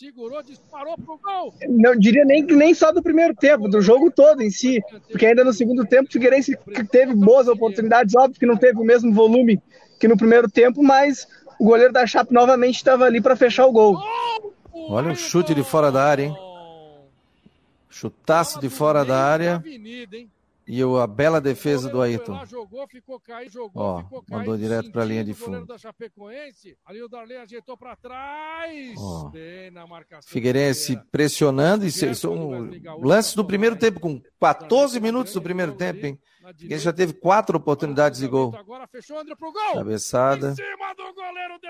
[0.00, 1.54] segurou, disparou pro gol.
[1.68, 4.80] Não diria nem, nem só do primeiro tempo, do jogo todo em si.
[5.10, 6.58] Porque ainda no segundo tempo o Figueirense
[6.90, 9.60] teve boas oportunidades, óbvio que não teve o mesmo volume
[10.00, 13.72] que no primeiro tempo, mas o goleiro da Chape novamente estava ali para fechar o
[13.72, 13.98] gol.
[14.72, 16.49] Olha o chute de fora da área, hein?
[17.90, 19.62] Chutaço de fora da área.
[20.66, 22.46] E a bela defesa do Ayrton.
[22.46, 25.66] Jogou, ficou cair, jogou, Ó, mandou direto para a linha de fundo.
[28.96, 29.32] Ó,
[30.24, 31.84] Figueirense pressionando.
[31.84, 32.70] E são
[33.02, 36.20] lances do primeiro tempo, com 14 minutos do primeiro tempo, hein?
[36.60, 38.52] Ele já teve quatro oportunidades de gol.
[39.74, 40.54] Cabeçada.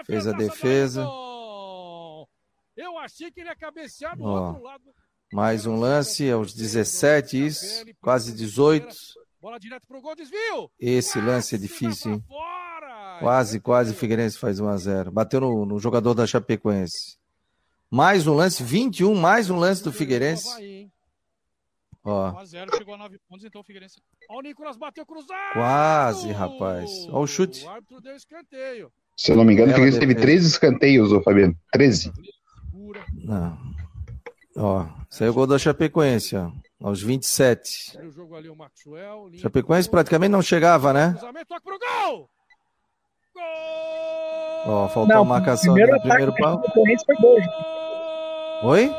[0.04, 1.08] Fez a defesa.
[2.76, 4.84] Eu achei que ele ia cabecear do outro lado.
[5.32, 8.88] Mais um lance aos 17, isso, quase 18.
[10.78, 12.24] Esse lance é difícil, hein?
[13.20, 17.18] Quase, quase Figueirense faz 1 a 0 Bateu no, no jogador da Chapecoense.
[17.90, 20.48] Mais um lance, 21, mais um lance do Figueirense.
[22.02, 22.28] Ó.
[22.28, 22.40] Então
[25.52, 26.90] quase, rapaz.
[27.08, 27.66] Olha o chute.
[29.16, 31.56] Se eu não me engano, o Figueirense teve 13 escanteios, ô Fabiano.
[31.72, 32.12] 13.
[33.24, 33.58] Não.
[34.62, 36.50] Ó, saiu o gol da Chapecoense, ó,
[36.82, 37.98] aos 27.
[39.38, 41.16] Chapecoense praticamente não chegava, né?
[44.66, 46.62] Ó, faltou não, a marcação no primeiro pau.
[48.64, 48.94] Oi?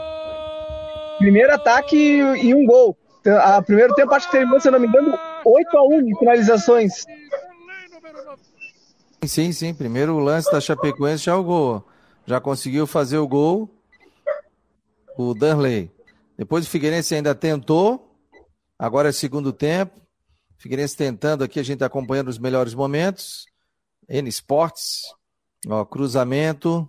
[1.19, 2.97] Primeiro ataque e um gol.
[3.43, 7.05] A primeiro tempo acho que terminou, se não me engano, 8 a 1 em finalizações.
[9.23, 11.85] Sim, sim, primeiro lance da Chapecoense já o gol.
[12.25, 13.69] Já conseguiu fazer o gol
[15.29, 15.91] o Danley.
[16.37, 18.17] Depois o Figueirense ainda tentou,
[18.77, 20.01] agora é segundo tempo.
[20.57, 23.45] Figueirense tentando aqui, a gente acompanhando os melhores momentos.
[24.07, 25.01] N Sports,
[25.67, 26.87] ó, cruzamento.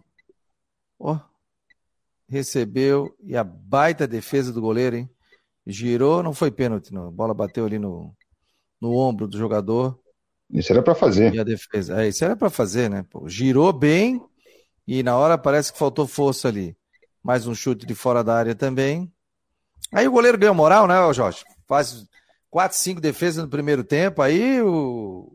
[0.98, 1.18] Ó,
[2.28, 5.10] recebeu e a baita defesa do goleiro, hein?
[5.66, 7.08] Girou, não foi pênalti, não.
[7.08, 8.14] A bola bateu ali no,
[8.80, 9.98] no ombro do jogador.
[10.50, 11.34] Isso era para fazer.
[11.34, 12.02] E a defesa.
[12.02, 13.04] É, isso era para fazer, né?
[13.10, 14.20] Pô, girou bem
[14.86, 16.76] e na hora parece que faltou força ali.
[17.22, 19.12] Mais um chute de fora da área também.
[19.92, 21.44] Aí o goleiro ganhou moral, né, Jorge?
[21.68, 22.04] Faz
[22.50, 25.32] quatro, cinco defesas no primeiro tempo, aí o...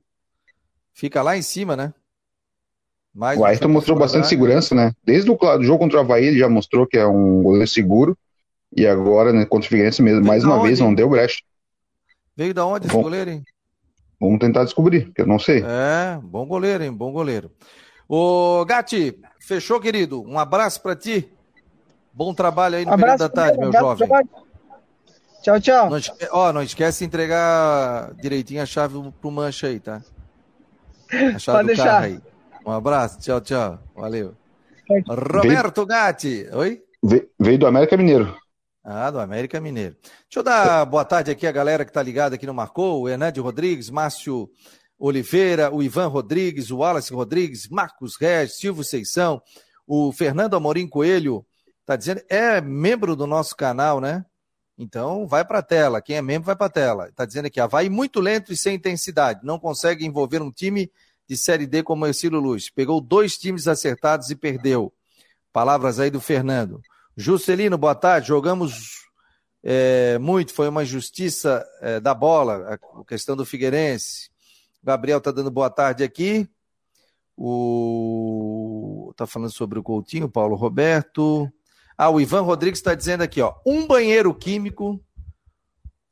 [0.93, 1.93] fica lá em cima, né?
[3.13, 4.93] Mais o Ayrton mostrou bastante segurança, né?
[5.03, 8.17] Desde o jogo contra o Havaí ele já mostrou que é um goleiro seguro.
[8.75, 10.67] E agora, né, contra o Figueirense mesmo, mais uma onde?
[10.67, 11.41] vez, não deu brecha.
[12.35, 13.43] Veio da onde esse bom, goleiro, hein?
[14.19, 15.63] Vamos tentar descobrir, que eu não sei.
[15.65, 16.93] É, bom goleiro, hein?
[16.93, 17.49] Bom goleiro.
[18.07, 20.21] Ô, Gatti, fechou, querido?
[20.21, 21.31] Um abraço para ti.
[22.17, 24.09] Bom trabalho aí no Abraço, período da tarde, meu jovem.
[25.43, 25.89] Tchau, tchau.
[25.91, 26.27] Não esque...
[26.51, 30.01] Não esquece de entregar direitinho a chave pro mancha aí, tá?
[31.11, 31.85] A chave Pode do deixar.
[31.85, 32.19] carro aí.
[32.65, 33.79] Um abraço, tchau, tchau.
[33.95, 34.33] Valeu.
[35.07, 35.87] Roberto veio...
[35.87, 36.81] Gatti, oi?
[37.39, 38.35] Veio do América Mineiro.
[38.83, 39.95] Ah, do América Mineiro.
[40.01, 43.07] Deixa eu dar boa tarde aqui a galera que tá ligada aqui no Marcou, o
[43.07, 44.49] Hernande Rodrigues, Márcio
[44.97, 49.39] Oliveira, o Ivan Rodrigues, o Wallace Rodrigues, Marcos Regis, Silvio Seição,
[49.85, 51.45] o Fernando Amorim Coelho,
[51.87, 54.25] Tá dizendo, é membro do nosso canal, né?
[54.77, 56.01] Então vai para a tela.
[56.01, 57.11] Quem é membro vai para a tela.
[57.15, 59.39] Tá dizendo aqui, vai muito lento e sem intensidade.
[59.41, 60.91] Não consegue envolver um time
[61.25, 62.69] de Série D como o Ercílio Luz.
[62.69, 64.93] Pegou dois times acertados e perdeu.
[65.53, 66.81] Palavras aí do Fernando.
[67.15, 68.27] Juscelino, boa tarde.
[68.27, 69.05] Jogamos
[69.63, 74.29] é, muito, foi uma injustiça é, da bola, a questão do Figueirense.
[74.83, 76.49] Gabriel tá dando boa tarde aqui.
[77.37, 81.49] O tá falando sobre o Coutinho, Paulo Roberto.
[81.97, 85.03] Ah, o Ivan Rodrigues está dizendo aqui, ó, um banheiro químico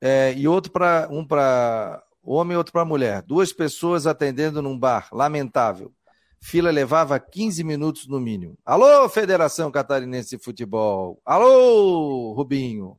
[0.01, 3.21] é, e outro para um para homem e outro para mulher.
[3.21, 5.93] Duas pessoas atendendo num bar, lamentável.
[6.41, 8.57] Fila levava 15 minutos no mínimo.
[8.65, 11.21] Alô, Federação Catarinense de Futebol.
[11.23, 12.97] Alô, Rubinho.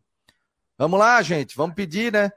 [0.79, 2.31] Vamos lá, gente, vamos pedir, né?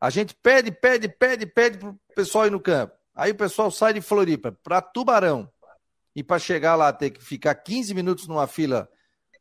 [0.00, 2.94] A gente pede, pede, pede, pede pro pessoal ir no campo.
[3.14, 5.50] Aí o pessoal sai de Floripa para Tubarão.
[6.16, 8.88] E para chegar lá ter que ficar 15 minutos numa fila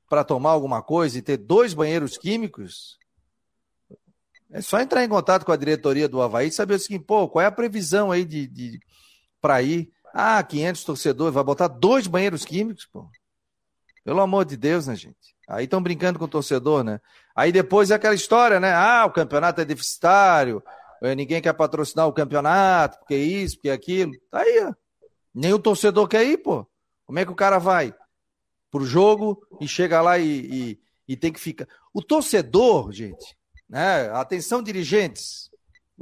[0.09, 2.97] para tomar alguma coisa e ter dois banheiros químicos,
[4.51, 7.29] é só entrar em contato com a diretoria do Havaí e saber o seguinte, pô,
[7.29, 8.79] qual é a previsão aí de, de
[9.39, 9.91] para ir?
[10.11, 13.07] Ah, 500 torcedores, vai botar dois banheiros químicos, pô.
[14.03, 15.35] Pelo amor de Deus, né, gente?
[15.47, 16.99] Aí estão brincando com o torcedor, né?
[17.35, 18.73] Aí depois é aquela história, né?
[18.73, 20.63] Ah, o campeonato é deficitário,
[21.01, 24.11] é, ninguém quer patrocinar o campeonato, porque isso, porque aquilo.
[24.31, 24.73] Aí, ó.
[25.33, 26.67] Nem o torcedor quer ir, pô.
[27.05, 27.93] Como é que o cara vai?
[28.71, 31.67] Pro jogo e chega lá e, e, e tem que ficar.
[31.93, 33.35] O torcedor, gente,
[33.67, 34.09] né?
[34.11, 35.49] Atenção, dirigentes.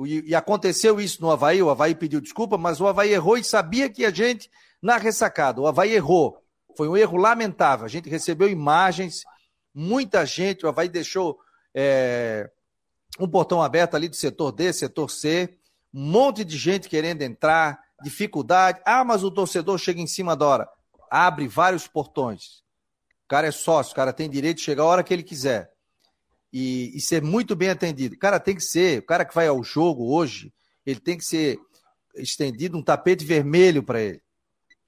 [0.05, 3.43] E, e aconteceu isso no Havaí, o Havaí pediu desculpa, mas o Havaí errou e
[3.43, 4.49] sabia que a gente,
[4.81, 6.41] na ressacada, o Havaí errou.
[6.75, 7.85] Foi um erro lamentável.
[7.85, 9.23] A gente recebeu imagens
[9.73, 11.39] muita gente, o Havaí deixou
[11.73, 12.49] é,
[13.19, 15.57] um portão aberto ali do setor D, setor C,
[15.93, 18.79] um monte de gente querendo entrar, dificuldade.
[18.85, 20.69] Ah, mas o torcedor chega em cima da hora.
[21.09, 22.63] Abre vários portões.
[23.25, 25.71] O cara é sócio, o cara tem direito de chegar a hora que ele quiser.
[26.51, 28.15] E, e ser muito bem atendido.
[28.15, 30.53] O cara tem que ser, o cara que vai ao jogo hoje,
[30.85, 31.59] ele tem que ser
[32.15, 34.21] estendido um tapete vermelho para ele.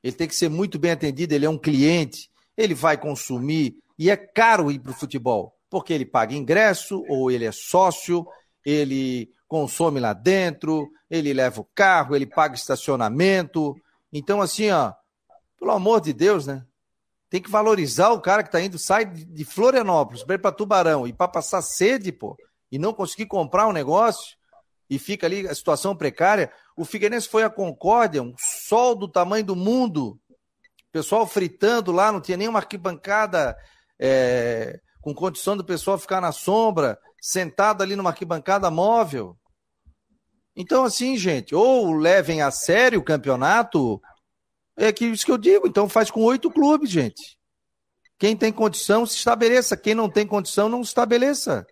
[0.01, 4.10] Ele tem que ser muito bem atendido, ele é um cliente, ele vai consumir, e
[4.10, 8.25] é caro ir para o futebol, porque ele paga ingresso, ou ele é sócio,
[8.65, 13.75] ele consome lá dentro, ele leva o carro, ele paga estacionamento.
[14.13, 14.93] Então, assim, ó,
[15.60, 16.65] pelo amor de Deus, né?
[17.30, 21.08] Tem que valorizar o cara que tá indo, sai de Florianópolis para ir para Tubarão
[21.08, 22.36] e para passar sede, pô,
[22.72, 24.36] e não conseguir comprar um negócio
[24.89, 26.52] e fica ali a situação precária.
[26.76, 30.19] O Figueirense foi a Concórdia, um sol do tamanho do mundo,
[30.91, 33.56] pessoal fritando lá, não tinha nenhuma arquibancada
[34.00, 39.38] é, com condição do pessoal ficar na sombra, sentado ali numa arquibancada móvel.
[40.56, 44.02] Então, assim, gente, ou levem a sério o campeonato,
[44.79, 47.37] é que isso que eu digo, então faz com oito clubes, gente.
[48.17, 51.65] Quem tem condição se estabeleça, quem não tem condição não se estabeleça.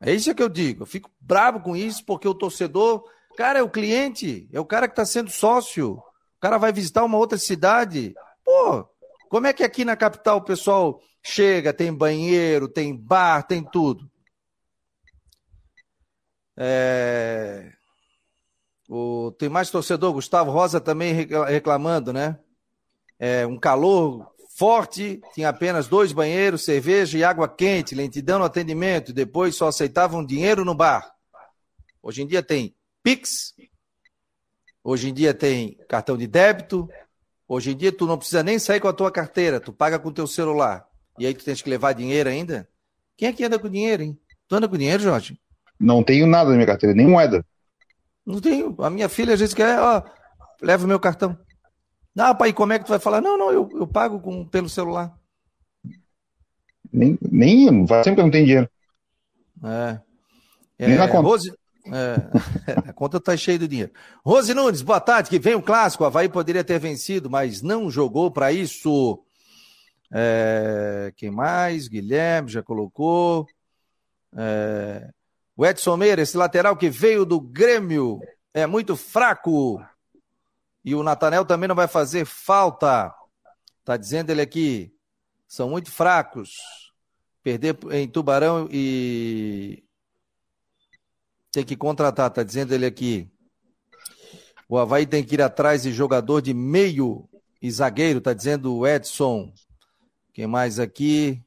[0.00, 0.82] É isso que eu digo.
[0.82, 3.04] Eu fico bravo com isso porque o torcedor
[3.36, 5.94] Cara, é o cliente, é o cara que está sendo sócio.
[5.94, 8.14] O cara vai visitar uma outra cidade.
[8.44, 8.86] Pô,
[9.28, 14.10] como é que aqui na capital o pessoal chega, tem banheiro, tem bar, tem tudo?
[16.56, 17.72] É...
[18.94, 19.32] O...
[19.38, 21.14] Tem mais torcedor, Gustavo Rosa também
[21.48, 22.38] reclamando, né?
[23.18, 29.10] É, um calor forte, tinha apenas dois banheiros, cerveja e água quente, lentidão no atendimento,
[29.10, 31.10] depois só aceitavam dinheiro no bar.
[32.02, 33.54] Hoje em dia tem Pix.
[34.84, 36.86] Hoje em dia tem cartão de débito.
[37.48, 40.10] Hoje em dia tu não precisa nem sair com a tua carteira, tu paga com
[40.10, 40.86] o teu celular.
[41.18, 42.68] E aí tu tens que levar dinheiro ainda?
[43.16, 44.18] Quem é que anda com dinheiro, hein?
[44.46, 45.40] Tu anda com dinheiro, Jorge?
[45.80, 47.42] Não tenho nada na minha carteira, nem moeda.
[48.24, 48.74] Não tenho.
[48.78, 50.02] A minha filha às vezes quer, ó,
[50.60, 51.36] leva o meu cartão.
[52.16, 53.20] Ah, pai, como é que tu vai falar?
[53.20, 55.16] Não, não, eu, eu pago com, pelo celular.
[56.92, 58.68] Nem, nem vai sempre que não tem dinheiro.
[59.64, 60.00] É.
[60.78, 61.28] é nem na conta.
[61.28, 61.52] Rose,
[61.86, 62.16] é,
[62.90, 63.92] a conta está cheia de dinheiro.
[64.24, 65.30] Rose Nunes, boa tarde.
[65.30, 66.04] Que vem o clássico.
[66.04, 69.22] O Havaí poderia ter vencido, mas não jogou para isso.
[70.12, 71.88] É, quem mais?
[71.88, 73.46] Guilherme já colocou.
[74.36, 75.08] É,
[75.56, 78.20] o Edson Meira, esse lateral que veio do Grêmio,
[78.54, 79.84] é muito fraco.
[80.84, 83.14] E o Natanel também não vai fazer falta.
[83.84, 84.92] Tá dizendo ele aqui.
[85.46, 86.56] São muito fracos.
[87.42, 89.84] Perder em Tubarão e
[91.50, 93.30] tem que contratar, tá dizendo ele aqui.
[94.68, 97.28] O Havaí tem que ir atrás de jogador de meio
[97.60, 99.52] e zagueiro, tá dizendo o Edson.
[100.32, 101.44] Quem mais aqui?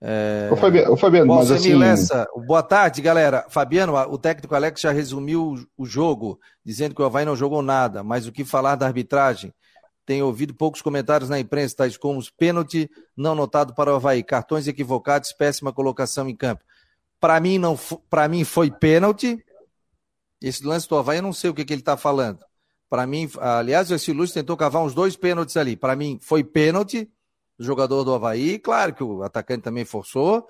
[0.00, 0.48] É...
[0.52, 1.74] Ô, Fabiano, ô Fabiano mas assim...
[1.74, 3.46] Lessa, boa tarde, galera.
[3.48, 8.02] Fabiano, o técnico Alex já resumiu o jogo, dizendo que o Havaí não jogou nada,
[8.02, 9.52] mas o que falar da arbitragem?
[10.06, 14.22] Tenho ouvido poucos comentários na imprensa, tais como os pênalti não notado para o Havaí,
[14.22, 16.64] cartões equivocados, péssima colocação em campo.
[17.20, 19.44] Para mim, não, para mim foi pênalti.
[20.40, 22.38] Esse lance do Havaí, eu não sei o que, que ele está falando.
[22.88, 25.76] Para mim, aliás, o Essiluz tentou cavar uns dois pênaltis ali.
[25.76, 27.10] Para mim, foi pênalti
[27.58, 28.58] jogador do Havaí.
[28.58, 30.46] Claro que o atacante também forçou.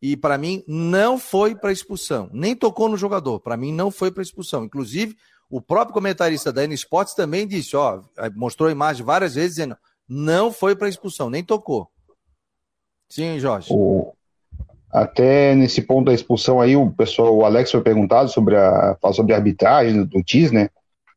[0.00, 2.28] E para mim, não foi para expulsão.
[2.32, 3.40] Nem tocou no jogador.
[3.40, 4.64] Para mim, não foi para expulsão.
[4.64, 5.16] Inclusive,
[5.50, 8.02] o próprio comentarista da N Sports também disse: ó,
[8.36, 9.76] mostrou a imagem várias vezes dizendo:
[10.08, 11.88] não foi para expulsão, nem tocou.
[13.08, 13.68] Sim, Jorge.
[13.70, 14.12] O,
[14.90, 19.32] até nesse ponto da expulsão aí, o pessoal, o Alex foi perguntado sobre a, sobre
[19.32, 20.68] a arbitragem do TIS, né?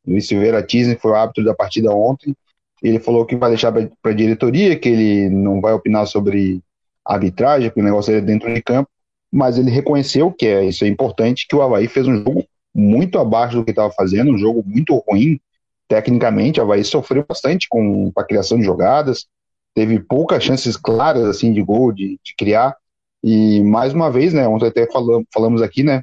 [0.06, 2.36] Luiz Silveira Tisne foi o árbitro da partida ontem.
[2.82, 6.62] Ele falou que vai deixar para a diretoria, que ele não vai opinar sobre
[7.06, 8.89] arbitragem, porque o negócio é dentro de campo,
[9.32, 13.20] mas ele reconheceu que é, isso é importante, que o Havaí fez um jogo muito
[13.20, 15.39] abaixo do que estava fazendo, um jogo muito ruim
[15.88, 16.60] tecnicamente.
[16.60, 19.28] O Havaí sofreu bastante com a criação de jogadas,
[19.74, 22.76] teve poucas chances claras assim de gol, de, de criar.
[23.24, 26.02] E mais uma vez, né, ontem até falamos, falamos aqui, né,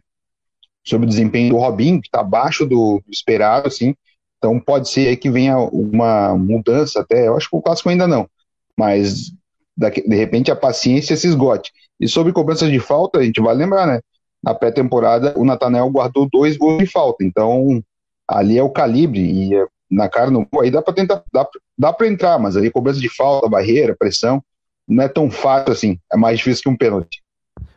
[0.85, 3.95] sobre o desempenho do Robinho, que está abaixo do esperado, assim.
[4.39, 8.07] Então pode ser aí que venha uma mudança até, eu acho que o clássico ainda
[8.07, 8.28] não,
[8.76, 9.32] mas
[9.76, 11.72] de repente a paciência se esgote.
[12.01, 14.01] E sobre cobranças de falta, a gente vai lembrar, né?
[14.43, 17.82] Na pré-temporada, o Natanel guardou dois gols de falta, então
[18.26, 21.93] ali é o calibre, e é na cara no aí dá para tentar, dá, dá
[21.93, 24.43] para entrar, mas aí cobrança de falta, barreira, pressão,
[24.86, 27.22] não é tão fácil assim, é mais difícil que um pênalti.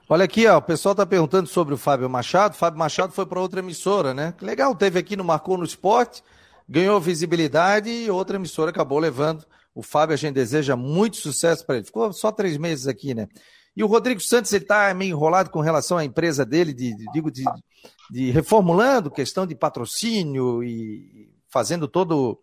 [0.08, 2.54] Olha aqui, ó, o pessoal está perguntando sobre o Fábio Machado.
[2.54, 4.34] Fábio Machado foi para outra emissora, né?
[4.42, 6.22] Legal, teve aqui no Marcou no Esporte,
[6.72, 9.46] ganhou visibilidade e outra emissora acabou levando
[9.76, 11.86] O Fábio, a gente deseja muito sucesso para ele.
[11.86, 13.28] Ficou só três meses aqui, né?
[13.76, 17.06] E o Rodrigo Santos, ele está meio enrolado com relação à empresa dele, de, de
[17.12, 17.44] digo, de,
[18.10, 22.42] de, reformulando questão de patrocínio e fazendo todo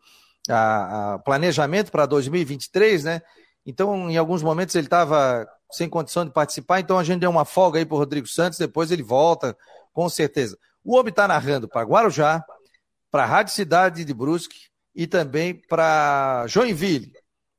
[0.48, 3.22] o planejamento para 2023, né?
[3.64, 7.44] Então, em alguns momentos ele estava sem condição de participar, então a gente deu uma
[7.44, 9.54] folga aí para o Rodrigo Santos, depois ele volta,
[9.92, 10.58] com certeza.
[10.82, 12.42] O homem está narrando para Guarujá,
[13.10, 17.12] para a Rádio Cidade de Brusque e também para Joinville.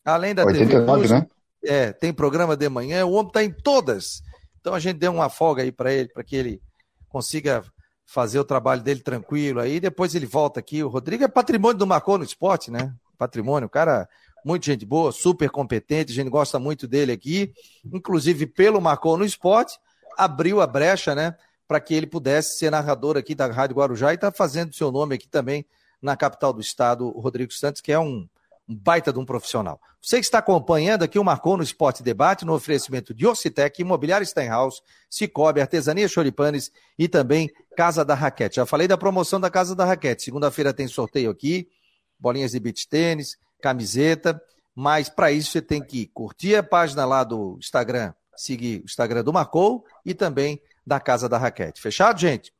[0.06, 1.28] Além da 89, TV Brusque, né?
[1.64, 4.22] É, tem programa de manhã, o homem está em todas.
[4.60, 6.62] Então a gente deu uma folga aí para ele, para que ele
[7.08, 7.64] consiga
[8.06, 9.80] fazer o trabalho dele tranquilo aí.
[9.80, 10.84] Depois ele volta aqui.
[10.84, 12.94] O Rodrigo é patrimônio do Marcou no esporte, né?
[13.18, 14.08] Patrimônio, o cara,
[14.44, 17.54] muito gente boa, super competente, a gente gosta muito dele aqui.
[17.94, 19.78] Inclusive, pelo Marcou no esporte,
[20.18, 21.36] abriu a brecha, né?
[21.70, 25.14] Para que ele pudesse ser narrador aqui da Rádio Guarujá e está fazendo seu nome
[25.14, 25.64] aqui também
[26.02, 28.28] na capital do estado, Rodrigo Santos, que é um,
[28.68, 29.80] um baita de um profissional.
[30.02, 34.26] Você que está acompanhando aqui o Marcou no Esporte Debate, no oferecimento de Ocitec, Imobiliário
[34.26, 38.56] Steinhaus, Cicobi, Artesania Choripanes e também Casa da Raquete.
[38.56, 40.24] Já falei da promoção da Casa da Raquete.
[40.24, 41.70] Segunda-feira tem sorteio aqui,
[42.18, 44.42] bolinhas de beach tênis, camiseta,
[44.74, 49.24] mas para isso você tem que curtir a página lá do Instagram, seguir o Instagram
[49.24, 50.60] do Marcou e também
[50.90, 51.80] da Casa da Raquete.
[51.80, 52.52] Fechado, gente?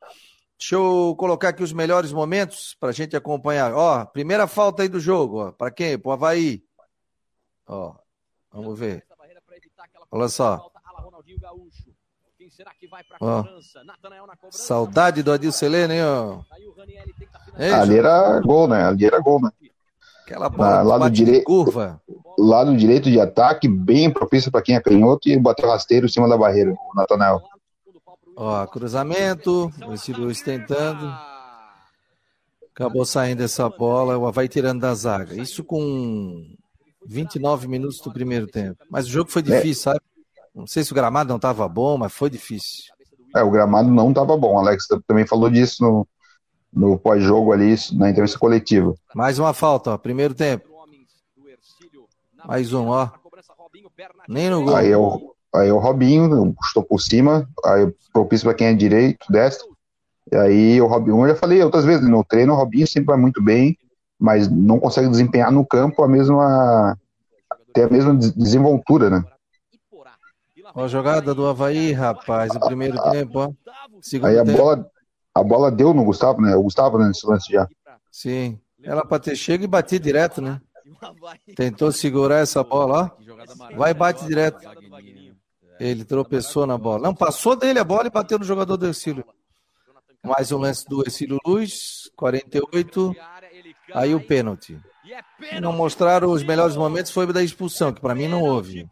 [0.56, 3.74] Deixa eu colocar aqui os melhores momentos para a gente acompanhar.
[3.74, 5.52] Ó, primeira falta aí do jogo, ó.
[5.52, 5.98] Para quem?
[5.98, 6.62] Para o Havaí.
[7.66, 7.94] Ó,
[8.52, 9.04] vamos ver.
[10.10, 10.70] Olha só.
[13.20, 13.44] Ó,
[14.50, 16.40] saudade do Adil Selene, hein, ó.
[17.80, 18.84] Ali era gol, né?
[18.84, 19.50] Ali era gol, né?
[20.24, 22.00] Aquela bola lado direito, curva.
[22.38, 26.28] Lado direito de ataque, bem propício para quem é canhoto e bateu rasteiro em cima
[26.28, 27.42] da barreira, o Natanael.
[28.42, 31.14] Ó, cruzamento, esse Luiz tentando.
[32.74, 35.34] Acabou saindo essa bola, vai tirando da zaga.
[35.34, 36.46] Isso com
[37.06, 38.82] 29 minutos do primeiro tempo.
[38.90, 39.94] Mas o jogo foi difícil, é.
[39.94, 40.00] sabe?
[40.54, 42.84] Não sei se o gramado não estava bom, mas foi difícil.
[43.36, 44.58] É, o gramado não estava bom.
[44.58, 46.08] Alex também falou disso no,
[46.72, 48.94] no pós-jogo ali, na entrevista coletiva.
[49.14, 50.66] Mais uma falta, ó, primeiro tempo.
[52.46, 53.10] Mais um, ó.
[54.26, 54.76] Nem no gol.
[54.76, 59.68] Aí eu, Aí o Robinho estou por cima, aí propício para quem é direito, destro.
[60.30, 63.16] E aí o Robinho, eu já falei outras vezes, no treino o Robinho sempre vai
[63.16, 63.76] muito bem,
[64.18, 66.96] mas não consegue desempenhar no campo a mesma
[67.74, 69.24] ter a mesma desenvoltura, né?
[70.72, 73.52] Ó a jogada do Havaí, rapaz, o primeiro a, tempo, ó.
[74.00, 74.56] Segundo aí a tempo.
[74.56, 74.90] bola
[75.34, 76.54] a bola deu no Gustavo, né?
[76.56, 77.68] O Gustavo né, nesse lance já.
[78.10, 78.58] Sim.
[78.82, 80.60] Ela para ter chego e bater direto, né?
[81.56, 83.76] Tentou segurar essa bola, ó.
[83.76, 84.58] Vai e bate direto.
[85.80, 87.04] Ele tropeçou na bola.
[87.04, 89.24] Não, passou dele a bola e bateu no jogador do Ercílio.
[90.22, 93.16] Mais um lance do Ercílio Luz, 48.
[93.94, 94.78] Aí o pênalti.
[95.62, 98.86] Não mostraram os melhores momentos, foi da expulsão, que para mim não houve.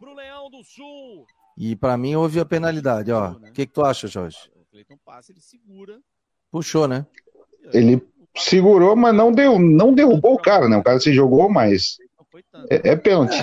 [1.55, 3.33] E para mim houve a penalidade, ó.
[3.33, 4.37] O que, que tu acha, Jorge?
[6.51, 7.05] Puxou, né?
[7.71, 8.01] Ele
[8.35, 10.77] segurou, mas não deu, não derrubou o cara, né?
[10.77, 11.97] O cara se jogou, mas
[12.69, 13.37] é, é pênalti.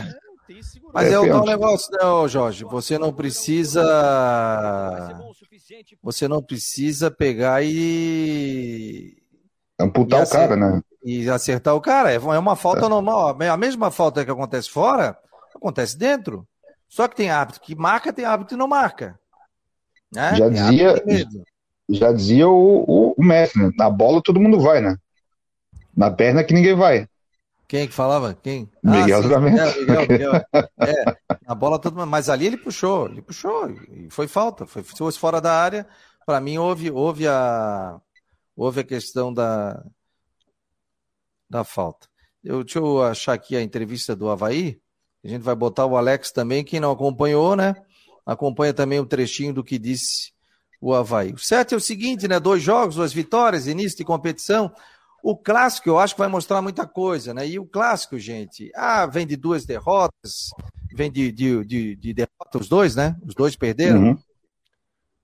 [0.97, 1.03] É.
[1.03, 2.65] Mas é, é o tal negócio, né, Jorge?
[2.65, 3.83] Você não precisa.
[6.03, 9.17] Você não precisa pegar e.
[9.79, 10.81] Amputar e o cara, né?
[11.05, 12.11] E acertar o cara.
[12.13, 12.89] É uma falta é.
[12.89, 13.37] normal.
[13.41, 15.19] A mesma falta que acontece fora,
[15.55, 16.47] acontece dentro.
[16.89, 19.19] Só que tem hábito que marca, tem hábito que não marca.
[20.13, 20.35] Né?
[20.37, 20.95] Já, dizia,
[21.91, 23.71] já dizia o, o, o Messi, né?
[23.77, 24.97] Na bola todo mundo vai, né?
[25.95, 27.07] Na perna que ninguém vai.
[27.69, 28.33] Quem que falava?
[28.35, 28.71] Quem?
[28.83, 30.33] Miguel ah, É, Miguel, Miguel.
[30.79, 34.97] É, a bola todo mas ali ele puxou, ele puxou e foi falta, foi se
[34.97, 35.87] fosse fora da área,
[36.25, 38.01] para mim houve houve a
[38.55, 39.83] houve a questão da
[41.49, 42.09] da falta.
[42.43, 44.81] Eu, deixa eu achar aqui a entrevista do Havaí.
[45.25, 47.75] A gente vai botar o Alex também, quem não acompanhou, né?
[48.25, 50.33] Acompanha também o trechinho do que disse
[50.81, 51.33] o Havaí.
[51.33, 52.39] O certo é o seguinte, né?
[52.39, 54.73] Dois jogos, duas vitórias, início de competição.
[55.29, 57.49] O clássico eu acho que vai mostrar muita coisa, né?
[57.49, 60.51] E o clássico, gente, ah, vem de duas derrotas,
[60.95, 63.16] vem de, de, de, de derrota os dois, né?
[63.27, 64.01] Os dois perderam.
[64.05, 64.18] Uhum.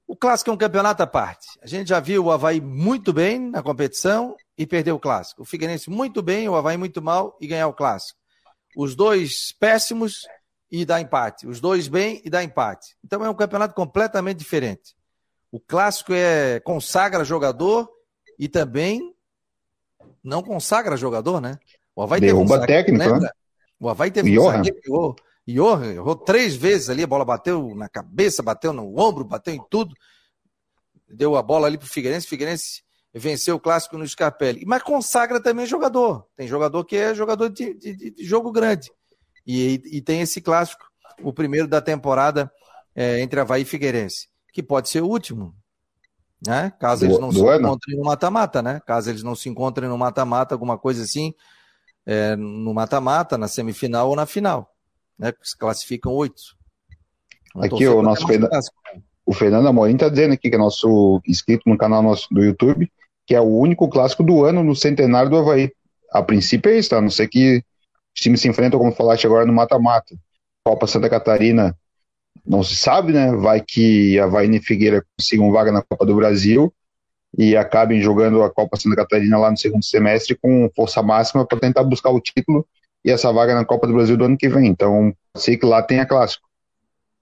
[0.04, 1.46] O clássico é um campeonato à parte.
[1.62, 5.42] A gente já viu o Havaí muito bem na competição e perdeu o clássico.
[5.42, 8.18] O Figueirense muito bem, o Havaí muito mal e ganhar o clássico.
[8.76, 10.26] Os dois péssimos
[10.68, 11.46] e dá empate.
[11.46, 12.96] Os dois bem e dá empate.
[13.04, 14.96] Então é um campeonato completamente diferente.
[15.52, 17.88] O clássico é consagra jogador
[18.36, 19.12] e também
[20.22, 21.58] não consagra jogador, né?
[21.94, 23.30] O Havaí Derruba teve um técnico, né?
[23.78, 24.42] O Havaí teve Johan.
[24.42, 25.16] um zagueiro que errou,
[25.46, 29.60] Johan errou três vezes ali, a bola bateu na cabeça, bateu no ombro, bateu em
[29.68, 29.94] tudo.
[31.08, 34.64] Deu a bola ali pro Figueirense, Figueirense venceu o clássico no Scarpelli.
[34.64, 36.26] Mas consagra também jogador.
[36.36, 38.90] Tem jogador que é jogador de, de, de jogo grande.
[39.46, 40.84] E, e tem esse clássico,
[41.20, 42.50] o primeiro da temporada
[42.94, 45.54] é, entre Havaí e Figueirense, que pode ser o último,
[46.46, 46.72] né?
[46.78, 47.66] Caso eles não se ano?
[47.66, 48.80] encontrem no mata-mata, né?
[48.86, 51.32] Caso eles não se encontrem no mata-mata, alguma coisa assim,
[52.04, 54.74] é, no mata-mata, na semifinal ou na final,
[55.18, 55.32] né?
[55.42, 56.42] Se classificam oito.
[57.56, 58.50] Aqui o nosso Fernando,
[59.24, 62.90] o Fernando Amorim está dizendo aqui que é nosso inscrito no canal nosso do YouTube,
[63.26, 65.70] que é o único clássico do ano no centenário do Havaí.
[66.10, 66.98] A princípio é isso, tá?
[66.98, 67.62] A não ser que
[68.14, 70.14] os times se enfrentam, como falaste agora, no mata-mata.
[70.64, 71.76] Copa Santa Catarina
[72.44, 73.32] não se sabe, né?
[73.32, 76.72] Vai que a Havaí e Figueira consigam vaga na Copa do Brasil
[77.36, 81.58] e acabem jogando a Copa Santa Catarina lá no segundo semestre com força máxima para
[81.58, 82.66] tentar buscar o título
[83.04, 84.66] e essa vaga na Copa do Brasil do ano que vem.
[84.66, 86.46] Então, sei que lá tem a clássico.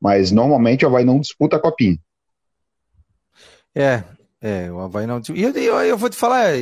[0.01, 1.99] Mas normalmente o Havaí não disputa a copinha.
[3.75, 4.03] É,
[4.41, 5.21] é, o Havaí não.
[5.35, 6.53] E eu, eu vou te falar,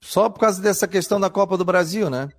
[0.00, 2.30] só por causa dessa questão da Copa do Brasil, né?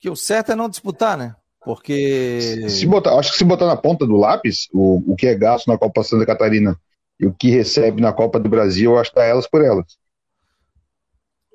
[0.00, 1.36] Que o certo é não disputar, né?
[1.64, 2.68] Porque.
[2.68, 5.68] Se botar, acho que se botar na ponta do lápis, o, o que é gasto
[5.68, 6.78] na Copa Santa Catarina
[7.18, 9.96] e o que recebe na Copa do Brasil, acho que tá elas por elas.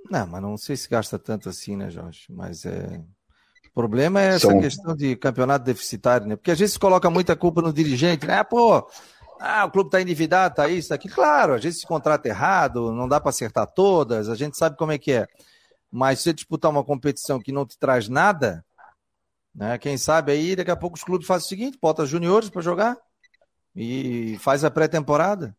[0.10, 2.26] Não, mas não sei se gasta tanto assim, né, Jorge?
[2.30, 3.02] Mas é.
[3.66, 4.60] O problema é essa São...
[4.60, 6.36] questão de campeonato deficitário, né?
[6.36, 8.40] Porque a gente coloca muita culpa no dirigente, né?
[8.40, 8.88] Ah, pô,
[9.40, 11.10] ah, o clube tá endividado, tá isso, tá aqui.
[11.10, 14.94] Claro, a gente se contrata errado, não dá para acertar todas, a gente sabe como
[14.94, 15.28] é que é.
[15.92, 18.66] Mas se você disputar uma competição que não te traz nada,
[19.58, 19.76] né?
[19.80, 22.96] Quem sabe aí, daqui a pouco os clubes fazem o seguinte: bota juniores para jogar
[23.76, 25.56] e faz a pré-temporada.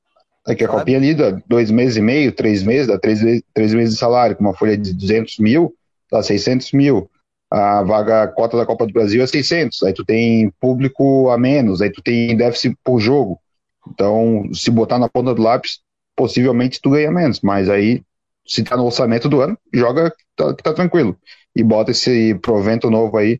[0.46, 3.20] É que a copinha ali dá dois meses e meio, três meses, dá três,
[3.52, 5.74] três meses de salário, com uma folha de 200 mil,
[6.10, 7.10] dá 600 mil.
[7.50, 9.82] A vaga, a cota da Copa do Brasil é 600.
[9.82, 13.38] Aí tu tem público a menos, aí tu tem déficit por jogo.
[13.90, 15.80] Então, se botar na ponta do lápis,
[16.16, 17.40] possivelmente tu ganha menos.
[17.40, 18.02] Mas aí,
[18.46, 21.16] se tá no orçamento do ano, joga que tá, tá tranquilo.
[21.54, 23.38] E bota esse provento novo aí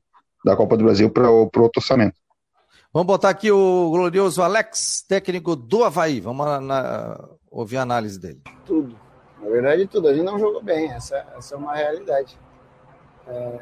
[0.49, 2.17] da Copa do Brasil para o outro orçamento.
[2.93, 6.21] Vamos botar aqui o glorioso Alex, técnico do Havaí.
[6.21, 8.41] Vamos na, ouvir a análise dele.
[8.65, 8.97] Tudo.
[9.43, 10.09] Na verdade, tudo.
[10.09, 10.91] A gente não jogou bem.
[10.91, 12.39] Essa, essa é uma realidade.
[13.27, 13.59] É,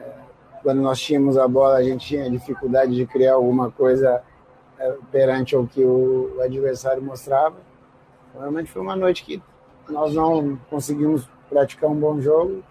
[0.62, 4.22] quando nós tínhamos a bola, a gente tinha dificuldade de criar alguma coisa
[4.78, 7.56] é, perante o que o, o adversário mostrava.
[8.32, 9.42] Realmente foi uma noite que
[9.88, 12.62] nós não conseguimos praticar um bom jogo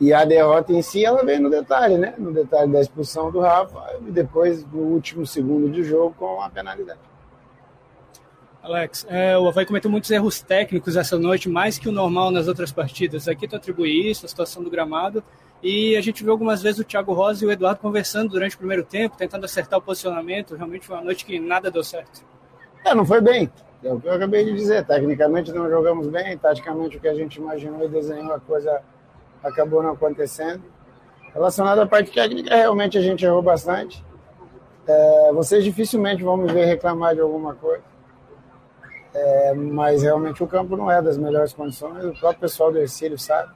[0.00, 2.14] e a derrota em si, ela vem no detalhe, né?
[2.16, 6.48] No detalhe da expulsão do Rafa e depois do último segundo de jogo com a
[6.48, 7.00] penalidade.
[8.62, 12.46] Alex, é, o Havaí cometeu muitos erros técnicos essa noite, mais que o normal nas
[12.48, 13.26] outras partidas.
[13.26, 15.22] Aqui tu atribui isso, a situação do gramado,
[15.62, 18.58] e a gente viu algumas vezes o Thiago Rosa e o Eduardo conversando durante o
[18.58, 20.54] primeiro tempo, tentando acertar o posicionamento.
[20.54, 22.24] Realmente foi uma noite que nada deu certo.
[22.84, 23.50] É, não foi bem.
[23.82, 24.84] É o que eu acabei de dizer.
[24.84, 28.82] Tecnicamente não jogamos bem, taticamente o que a gente imaginou e desenhou a coisa
[29.42, 30.62] acabou não acontecendo.
[31.32, 34.04] Relacionado à parte técnica, realmente a gente errou bastante.
[34.86, 37.82] É, vocês dificilmente vão me ver reclamar de alguma coisa.
[39.14, 43.18] É, mas realmente o campo não é das melhores condições, o próprio pessoal do Ercílio
[43.18, 43.52] sabe.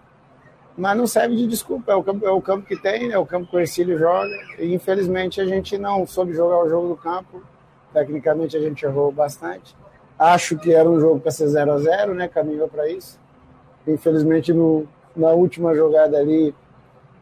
[0.76, 3.26] Mas não serve de desculpa, é o campo, é o campo que tem, é o
[3.26, 4.34] campo que o Ercílio joga.
[4.58, 7.42] E infelizmente a gente não soube jogar o jogo do campo.
[7.92, 9.76] Tecnicamente a gente errou bastante.
[10.18, 12.26] Acho que era um jogo para ser 0 a 0 né?
[12.26, 13.20] Caminhou para isso.
[13.86, 16.54] Infelizmente no, na última jogada ali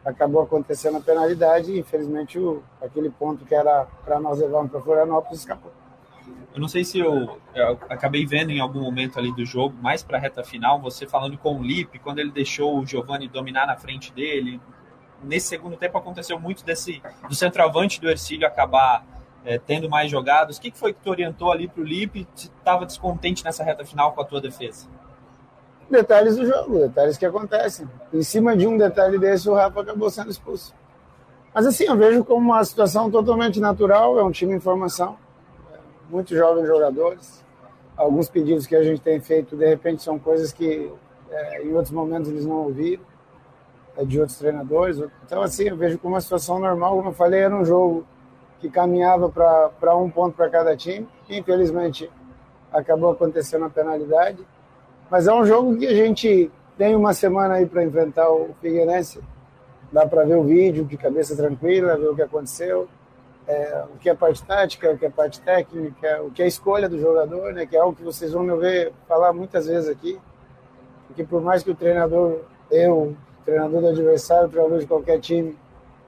[0.03, 4.81] acabou acontecendo a penalidade e infelizmente o, aquele ponto que era para nós levarmos para
[4.81, 5.71] Florianópolis escapou.
[6.53, 10.03] Eu não sei se eu, eu, acabei vendo em algum momento ali do jogo, mais
[10.03, 13.65] para a reta final, você falando com o Lipe, quando ele deixou o Giovani dominar
[13.65, 14.59] na frente dele.
[15.23, 19.05] Nesse segundo tempo aconteceu muito desse do centroavante do Ercílio acabar
[19.45, 20.57] é, tendo mais jogados.
[20.57, 22.27] O que, que foi que tu orientou ali para o Lipe?
[22.35, 24.87] Estava descontente nessa reta final com a tua defesa?
[25.91, 27.87] Detalhes do jogo, detalhes que acontecem.
[28.13, 30.73] Em cima de um detalhe desse, o Rafa acabou sendo expulso.
[31.53, 35.17] Mas assim, eu vejo como uma situação totalmente natural, é um time em formação,
[36.09, 37.43] muitos jovens jogadores.
[37.95, 40.91] Alguns pedidos que a gente tem feito, de repente, são coisas que
[41.29, 43.03] é, em outros momentos eles não ouviram,
[43.95, 44.97] é, de outros treinadores.
[45.25, 46.95] Então, assim, eu vejo como uma situação normal.
[46.95, 48.05] Como eu falei, era um jogo
[48.59, 51.07] que caminhava para um ponto para cada time.
[51.29, 52.09] Infelizmente,
[52.71, 54.45] acabou acontecendo a penalidade.
[55.11, 59.19] Mas é um jogo que a gente tem uma semana aí para enfrentar o Figueirense.
[59.91, 62.87] Dá para ver o vídeo de cabeça tranquila, ver o que aconteceu,
[63.45, 66.87] é, o que é parte tática, o que é parte técnica, o que é escolha
[66.87, 70.17] do jogador, né, que é algo que vocês vão me ver falar muitas vezes aqui.
[71.07, 72.39] Porque por mais que o treinador,
[72.71, 75.57] eu, treinador do adversário, treinador de qualquer time,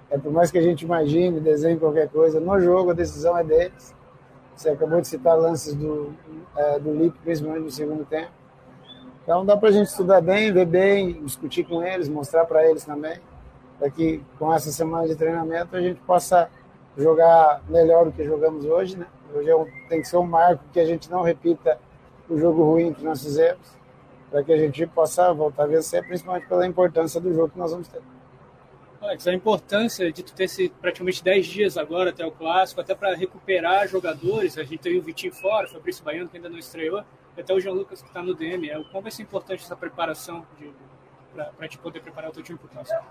[0.10, 3.44] é, por mais que a gente imagine, desenhe qualquer coisa, no jogo a decisão é
[3.44, 3.94] deles.
[4.56, 6.14] Você acabou de citar lances do,
[6.56, 8.43] é, do Lipe, principalmente no segundo tempo.
[9.24, 12.84] Então dá para a gente estudar bem, ver bem, discutir com eles, mostrar para eles
[12.84, 13.20] também,
[13.80, 16.50] para que com essa semana de treinamento a gente possa
[16.98, 19.08] jogar melhor do que jogamos hoje, né?
[19.34, 21.80] Hoje é um, tem que ser um marco que a gente não repita
[22.30, 23.66] o jogo ruim que nós fizemos,
[24.30, 27.72] para que a gente possa voltar a vencer, principalmente pela importância do jogo que nós
[27.72, 28.02] vamos ter.
[29.02, 32.96] Alex, a importância de tu ter esse, praticamente 10 dias agora até o clássico, até
[32.96, 34.58] para recuperar jogadores.
[34.58, 37.04] A gente tem o Vitinho fora, o Fabrício Baiano que ainda não estreou,
[37.42, 38.70] até o João Lucas que está no DM.
[38.70, 40.46] É, como vai ser importante essa preparação
[41.58, 43.04] para te poder preparar o teu time para o clássico?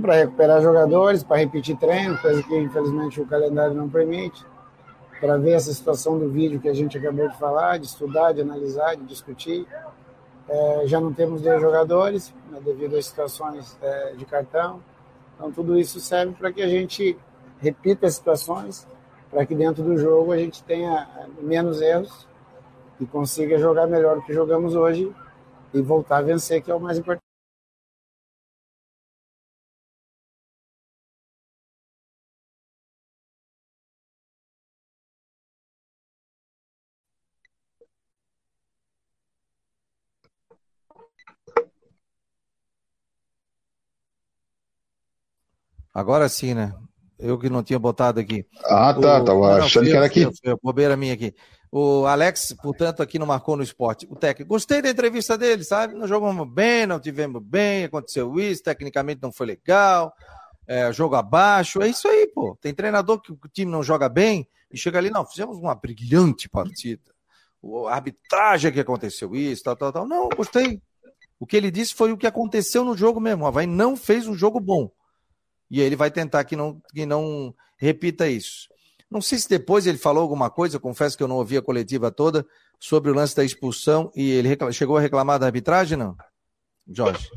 [0.00, 4.44] Para recuperar jogadores, para repetir treino, coisa que infelizmente o calendário não permite,
[5.18, 8.40] para ver essa situação do vídeo que a gente acabou de falar, de estudar, de
[8.40, 9.66] analisar, de discutir.
[10.48, 14.80] É, já não temos 10 jogadores, né, devido às situações é, de cartão
[15.40, 17.16] então, tudo isso serve para que a gente
[17.58, 18.86] repita as situações,
[19.30, 21.08] para que dentro do jogo a gente tenha
[21.40, 22.28] menos erros
[23.00, 25.12] e consiga jogar melhor do que jogamos hoje
[25.72, 27.24] e voltar a vencer, que é o mais importante.
[45.92, 46.72] Agora sim, né?
[47.18, 48.46] Eu que não tinha botado aqui.
[48.64, 49.20] Ah, tá.
[49.20, 49.24] O...
[49.24, 50.26] Tava não, achando que era aqui.
[50.62, 51.34] Bobeira minha aqui.
[51.72, 54.06] O Alex, portanto, aqui não marcou no esporte.
[54.10, 54.48] O técnico.
[54.48, 55.94] Gostei da entrevista dele, sabe?
[55.94, 60.12] Não jogamos bem, não tivemos bem, aconteceu isso, tecnicamente não foi legal.
[60.66, 61.80] É, jogo abaixo.
[61.80, 62.56] É isso aí, pô.
[62.60, 66.48] Tem treinador que o time não joga bem e chega ali, não, fizemos uma brilhante
[66.48, 67.12] partida.
[67.88, 70.08] A arbitragem que aconteceu isso, tal, tal, tal.
[70.08, 70.80] Não, gostei.
[71.38, 73.44] O que ele disse foi o que aconteceu no jogo mesmo.
[73.44, 74.90] O Havaí não fez um jogo bom.
[75.70, 78.68] E ele vai tentar que não, que não repita isso.
[79.10, 82.10] Não sei se depois ele falou alguma coisa, confesso que eu não ouvi a coletiva
[82.12, 82.46] toda,
[82.78, 86.16] sobre o lance da expulsão e ele chegou a reclamar da arbitragem, não?
[86.88, 87.28] Jorge?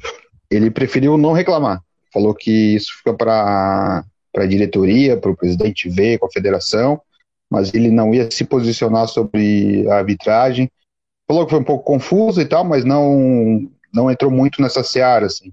[0.51, 1.82] Ele preferiu não reclamar.
[2.13, 4.05] Falou que isso fica para
[4.38, 7.01] a diretoria, para o presidente ver com a federação,
[7.49, 10.71] mas ele não ia se posicionar sobre a arbitragem.
[11.28, 15.26] Falou que foi um pouco confuso e tal, mas não, não entrou muito nessa seara,
[15.26, 15.51] assim.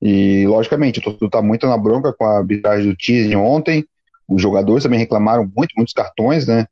[0.00, 3.84] E, logicamente, o torcedor está muito na bronca com a arbitragem do Tizem ontem.
[4.28, 6.66] Os jogadores também reclamaram muito, muitos cartões, né?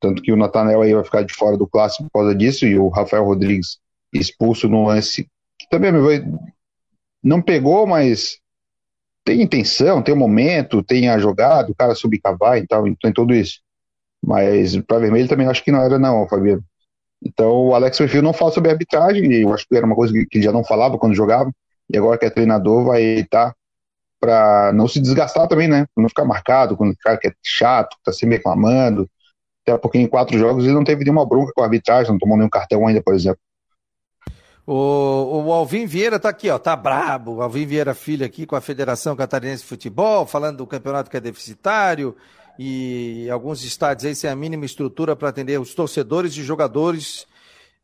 [0.00, 2.78] Tanto que o Natanel aí vai ficar de fora do clássico por causa disso, e
[2.78, 3.78] o Rafael Rodrigues
[4.12, 5.92] expulso no lance, que também
[7.22, 8.38] não pegou, mas
[9.24, 13.34] tem intenção, tem o momento, tem a jogada, o cara subcavar e tal, tem tudo
[13.34, 13.60] isso.
[14.24, 16.64] Mas para vermelho também acho que não era, não, Fabiano.
[17.22, 20.38] Então o Alex Perfil não fala sobre arbitragem, eu acho que era uma coisa que
[20.38, 21.52] ele já não falava quando jogava
[21.92, 23.54] e agora que é treinador vai estar
[24.20, 25.86] para não se desgastar também, né?
[25.94, 29.08] Pra não ficar marcado, quando o cara que é chato, tá sempre reclamando.
[29.66, 32.36] Até porque em quatro jogos ele não teve nenhuma bronca com a arbitragem, não tomou
[32.36, 33.40] nenhum cartão ainda, por exemplo.
[34.66, 37.36] O, o Alvin Vieira tá aqui, ó, tá brabo.
[37.36, 41.16] O Alvin Vieira Filho aqui com a Federação Catarinense de Futebol, falando do campeonato que
[41.16, 42.14] é deficitário
[42.58, 47.26] e alguns estádios aí sem a mínima estrutura para atender os torcedores e jogadores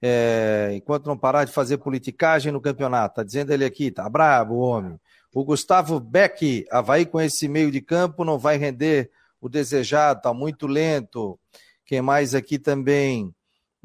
[0.02, 3.16] é, enquanto não parar de fazer politicagem no campeonato.
[3.16, 4.98] Tá dizendo ele aqui, tá bravo o homem.
[5.36, 10.32] O Gustavo Beck, Havaí com esse meio de campo não vai render o desejado, tá
[10.32, 11.38] muito lento.
[11.84, 13.34] Quem mais aqui também?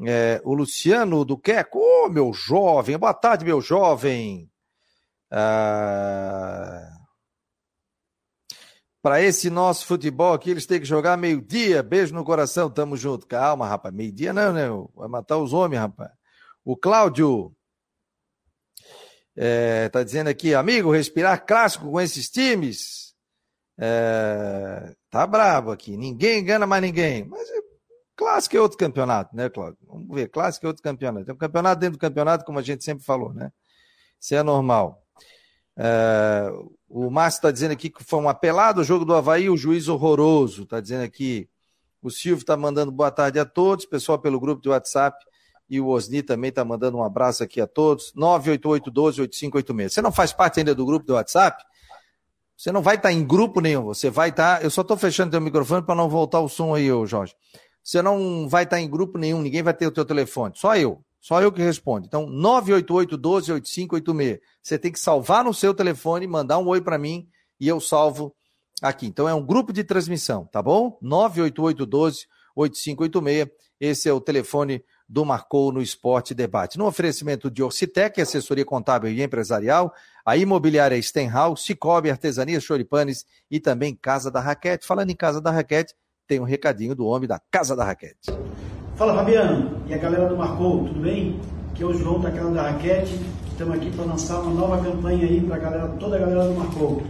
[0.07, 4.49] É, o Luciano do Queco, oh, meu jovem, boa tarde, meu jovem.
[5.29, 6.89] Ah,
[9.01, 11.83] para esse nosso futebol aqui, eles têm que jogar meio-dia.
[11.83, 13.27] Beijo no coração, tamo junto.
[13.27, 13.93] Calma, rapaz.
[13.93, 14.69] Meio-dia não, né?
[14.95, 16.11] Vai matar os homens, rapaz.
[16.63, 17.53] O Cláudio
[19.35, 23.15] é, tá dizendo aqui, amigo, respirar clássico com esses times.
[23.77, 25.95] É, tá bravo aqui.
[25.97, 27.25] Ninguém engana mais ninguém.
[27.25, 27.61] Mas é,
[28.15, 29.77] clássico é outro campeonato, né, Cláudio?
[29.87, 31.25] Vamos ver, clássico é outro campeonato.
[31.25, 33.51] Tem um campeonato dentro do campeonato, como a gente sempre falou, né?
[34.19, 35.01] Isso é normal.
[35.77, 36.51] É,
[36.87, 39.87] o Márcio está dizendo aqui que foi um apelado o jogo do Havaí, o juiz
[39.87, 40.63] horroroso.
[40.63, 41.49] Está dizendo aqui.
[42.01, 45.17] O Silvio está mandando boa tarde a todos, pessoal pelo grupo de WhatsApp.
[45.71, 48.11] E o Osni também está mandando um abraço aqui a todos.
[48.17, 49.89] 988-12-8586.
[49.89, 51.63] Você não faz parte ainda do grupo do WhatsApp?
[52.57, 53.85] Você não vai estar tá em grupo nenhum.
[53.85, 54.59] Você vai estar.
[54.59, 54.65] Tá...
[54.65, 57.33] Eu só estou fechando teu microfone para não voltar o som aí, Jorge.
[57.81, 60.55] Você não vai estar tá em grupo nenhum, ninguém vai ter o teu telefone.
[60.57, 61.01] Só eu.
[61.21, 62.05] Só eu que respondo.
[62.05, 64.41] Então, 988-12-8586.
[64.61, 68.35] Você tem que salvar no seu telefone, mandar um oi para mim e eu salvo
[68.81, 69.07] aqui.
[69.07, 70.99] Então, é um grupo de transmissão, tá bom?
[71.01, 73.49] 988-12-8586.
[73.79, 76.77] Esse é o telefone do Marcou no Esporte Debate.
[76.77, 79.93] No oferecimento de Orcitec, assessoria contábil e empresarial,
[80.25, 84.87] a imobiliária Stenhouse, Cicobi, Artesania Choripanes e também Casa da Raquete.
[84.87, 85.93] Falando em Casa da Raquete,
[86.25, 88.31] tem um recadinho do homem da Casa da Raquete.
[88.95, 91.37] Fala Fabiano e a galera do Marcou, tudo bem?
[91.71, 93.19] Aqui é o João daquela da Raquete.
[93.51, 97.03] Estamos aqui para lançar uma nova campanha aí para galera, toda a galera do Marcou.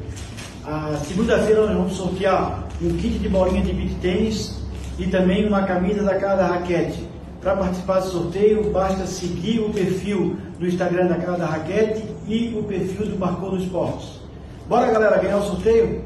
[0.65, 4.59] A segunda-feira nós vamos sortear um kit de bolinha de beat tênis
[4.97, 7.10] e também uma camisa da Casa da Raquete.
[7.41, 12.55] Para participar do sorteio, basta seguir o perfil do Instagram da Casa da Raquete e
[12.55, 14.21] o perfil do Marcou no Esportes.
[14.67, 16.05] Bora, galera, ganhar o sorteio?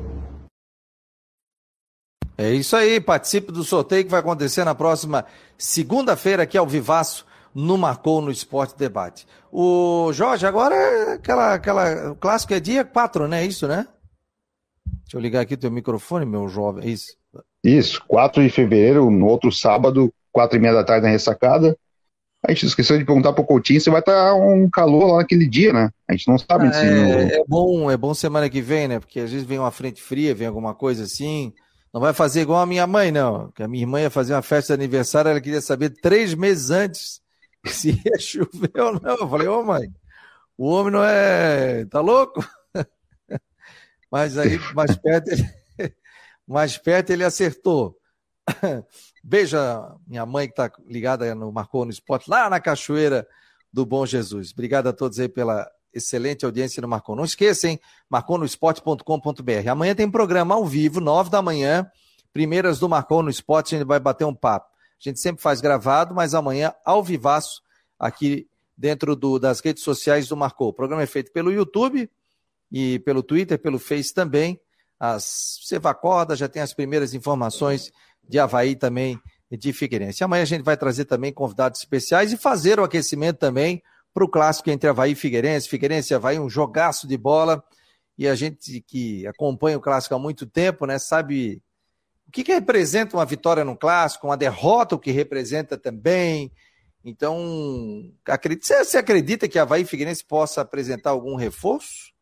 [2.38, 5.25] É isso aí, participe do sorteio que vai acontecer na próxima
[5.57, 9.27] segunda-feira aqui ao Vivaço no Marcou no Esporte Debate.
[9.51, 13.43] O Jorge, agora é aquela, aquela, o clássico é dia 4, né?
[13.43, 13.86] É isso, né?
[14.86, 17.17] Deixa eu ligar aqui o teu microfone, meu jovem, é isso?
[17.61, 21.77] Isso, 4 de fevereiro, no outro sábado, 4 e meia da tarde na ressacada.
[22.45, 25.47] A gente esqueceu de perguntar pro Coutinho se vai estar tá um calor lá naquele
[25.47, 25.89] dia, né?
[26.07, 26.67] A gente não sabe.
[26.67, 28.99] Ah, se é, é, bom, é bom semana que vem, né?
[28.99, 31.53] Porque às vezes vem uma frente fria, vem alguma coisa assim.
[31.93, 33.49] Não vai fazer igual a minha mãe, não.
[33.51, 36.69] Que a minha irmã ia fazer uma festa de aniversário, ela queria saber três meses
[36.69, 37.21] antes
[37.65, 39.15] se ia chover ou não.
[39.15, 39.89] Eu falei, ô mãe,
[40.57, 41.86] o homem não é.
[41.86, 42.45] tá louco?
[44.11, 45.49] Mas aí, mais perto, ele,
[46.45, 47.97] mais perto ele acertou.
[49.28, 53.28] Beija minha mãe que está ligada no Marcou no Esporte, lá na Cachoeira
[53.73, 54.51] do Bom Jesus.
[54.51, 57.15] Obrigado a todos aí pela excelente audiência no Marcou.
[57.15, 57.80] Não esqueça, hein?
[58.07, 59.67] marconosport.com.br.
[59.67, 61.89] Amanhã tem programa ao vivo, nove da manhã,
[62.32, 64.67] primeiras do Marcou no Esporte, a gente vai bater um papo.
[64.71, 67.63] A gente sempre faz gravado, mas amanhã ao vivaço
[67.97, 68.47] aqui
[68.78, 70.67] dentro do, das redes sociais do Marcou.
[70.67, 72.07] O programa é feito pelo YouTube
[72.71, 74.61] e pelo Twitter, pelo Face também.
[74.99, 77.91] As, você acorda, já tem as primeiras informações
[78.28, 79.19] de Havaí também
[79.51, 80.23] de Figueirense.
[80.23, 83.82] Amanhã a gente vai trazer também convidados especiais e fazer o aquecimento também
[84.13, 85.69] para o clássico entre Havaí e Figueirense.
[85.69, 87.63] Figueirense e Havaí, um jogaço de bola.
[88.17, 91.61] E a gente que acompanha o clássico há muito tempo, né, sabe
[92.28, 96.51] o que, que representa uma vitória no clássico, uma derrota, o que representa também.
[97.03, 102.13] Então, acredita, você acredita que Havaí Figueirense possa apresentar algum reforço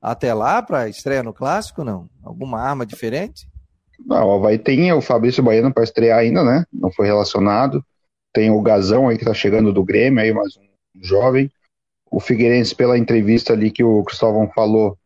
[0.00, 1.84] até lá para a estreia no clássico?
[1.84, 2.08] Não?
[2.22, 3.48] Alguma arma diferente?
[4.04, 6.64] Não, o Havaí tem o Fabrício Baiano para estrear ainda, né?
[6.72, 7.84] Não foi relacionado.
[8.32, 11.50] Tem o Gazão aí que está chegando do Grêmio, aí mais um jovem.
[12.10, 14.96] O Figueirense, pela entrevista ali que o Cristóvão falou,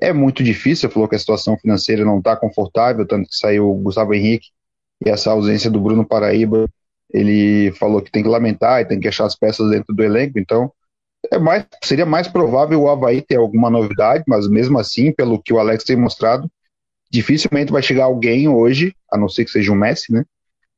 [0.00, 0.90] é muito difícil.
[0.90, 4.48] Falou que a situação financeira não está confortável, tanto que saiu o Gustavo Henrique
[5.04, 6.68] e essa ausência do Bruno Paraíba
[7.12, 10.38] ele falou que tem que lamentar e tem que achar as peças dentro do elenco,
[10.38, 10.72] então
[11.30, 15.52] é mais, seria mais provável o Havaí ter alguma novidade, mas mesmo assim, pelo que
[15.52, 16.48] o Alex tem mostrado,
[17.10, 20.24] dificilmente vai chegar alguém hoje, a não ser que seja um Messi, né?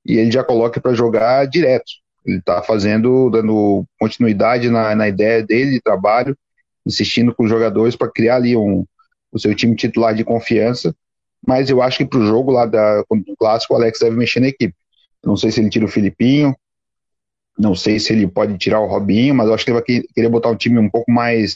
[0.04, 1.90] E ele já coloca para jogar direto.
[2.24, 6.36] Ele está fazendo, dando continuidade na, na ideia dele de trabalho,
[6.86, 8.84] insistindo com os jogadores para criar ali um,
[9.32, 10.94] o seu time titular de confiança.
[11.46, 14.40] Mas eu acho que para o jogo lá da, do clássico, o Alex deve mexer
[14.40, 14.74] na equipe.
[15.24, 16.54] Não sei se ele tira o Filipinho,
[17.58, 20.28] não sei se ele pode tirar o Robinho, mas eu acho que ele vai querer
[20.28, 21.54] botar um time um pouco mais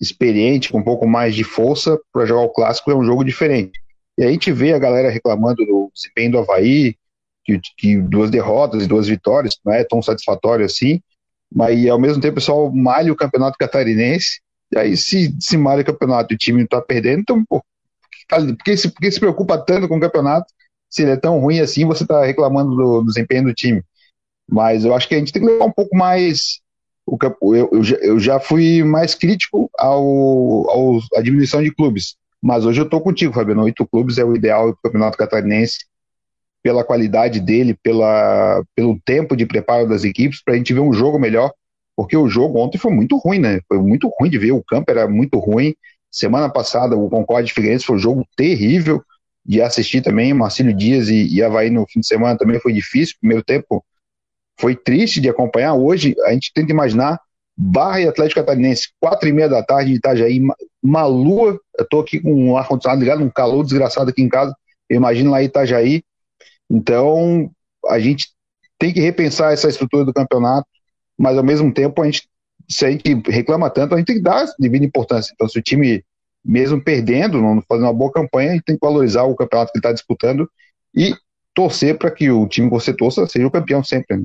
[0.00, 3.78] experiente, com um pouco mais de força para jogar o clássico, é um jogo diferente.
[4.18, 6.96] E aí a gente vê a galera reclamando do desempenho do Havaí,
[7.44, 11.00] que, que duas derrotas e duas vitórias, não é tão satisfatório assim,
[11.54, 14.40] mas ao mesmo tempo o pessoal malha o campeonato catarinense,
[14.72, 17.62] e aí se, se malha o campeonato e o time está perdendo, então, pô,
[18.28, 20.52] por que se, por que se preocupa tanto com o campeonato
[20.90, 23.82] se ele é tão ruim assim, você está reclamando do, do, desempenho do time.
[24.50, 26.60] Mas eu acho que a gente tem que levar um pouco mais.
[27.06, 30.02] O, eu, eu já fui mais crítico ao,
[30.70, 32.16] ao, à diminuição de clubes.
[32.42, 33.64] Mas hoje eu estou contigo, Fabiano.
[33.64, 35.78] Oito clubes é o ideal do Campeonato Catarinense,
[36.62, 40.92] pela qualidade dele, pela, pelo tempo de preparo das equipes, para a gente ver um
[40.92, 41.52] jogo melhor.
[41.96, 43.60] Porque o jogo ontem foi muito ruim, né?
[43.66, 44.52] Foi muito ruim de ver.
[44.52, 45.74] O campo era muito ruim.
[46.10, 49.02] Semana passada, o Concorde Figueirense foi um jogo terrível
[49.48, 53.16] de assistir também, Marcílio Dias e, e Havaí no fim de semana também foi difícil,
[53.18, 53.82] primeiro tempo
[54.60, 57.18] foi triste de acompanhar, hoje a gente tenta imaginar
[57.60, 60.40] Barra e Atlético Catarinense, quatro e meia da tarde de Itajaí,
[60.80, 64.54] uma lua, eu tô aqui com o ar-condicionado ligado, um calor desgraçado aqui em casa,
[64.88, 66.04] eu imagino lá em Itajaí,
[66.70, 67.50] então
[67.88, 68.28] a gente
[68.78, 70.68] tem que repensar essa estrutura do campeonato,
[71.18, 72.28] mas ao mesmo tempo a gente,
[72.70, 75.62] se a gente reclama tanto, a gente tem que dar devida importância, então se o
[75.62, 76.04] time
[76.44, 79.78] mesmo perdendo, não fazendo uma boa campanha, a gente tem que valorizar o campeonato que
[79.78, 80.48] ele está disputando
[80.94, 81.12] e
[81.52, 84.18] torcer para que o time que você torça seja o campeão sempre.
[84.18, 84.24] Né?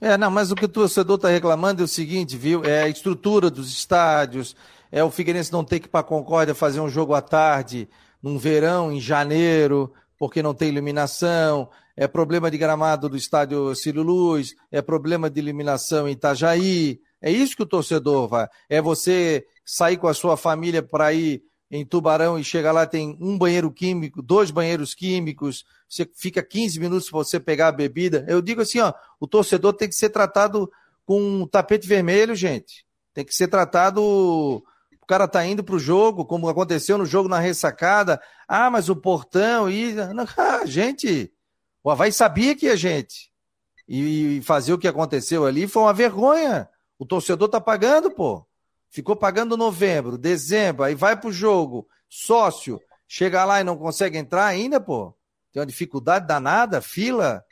[0.00, 2.64] É, não, mas o que o torcedor está reclamando é o seguinte, viu?
[2.64, 4.54] É a estrutura dos estádios,
[4.92, 7.88] é o Figueirense não ter que ir para Concórdia fazer um jogo à tarde,
[8.22, 14.02] num verão, em janeiro, porque não tem iluminação, é problema de gramado do estádio Círio
[14.02, 17.00] Luz, é problema de iluminação em Itajaí.
[17.22, 18.46] É isso que o torcedor vai.
[18.68, 23.16] É você sair com a sua família para ir em Tubarão e chegar lá tem
[23.20, 28.24] um banheiro químico, dois banheiros químicos, você fica 15 minutos para você pegar a bebida.
[28.28, 30.70] Eu digo assim, ó, o torcedor tem que ser tratado
[31.04, 32.86] com um tapete vermelho, gente.
[33.14, 37.38] Tem que ser tratado O cara tá indo pro jogo, como aconteceu no jogo na
[37.38, 38.20] ressacada.
[38.46, 39.94] Ah, mas o portão e.
[40.36, 41.32] Ah, gente,
[41.82, 43.30] o Havaí sabia que ia gente.
[43.88, 46.68] E fazer o que aconteceu ali foi uma vergonha.
[46.98, 48.45] O torcedor tá pagando, pô.
[48.96, 54.46] Ficou pagando novembro, dezembro, aí vai pro jogo, sócio, chega lá e não consegue entrar
[54.46, 55.14] ainda, pô.
[55.52, 57.44] Tem uma dificuldade danada, fila.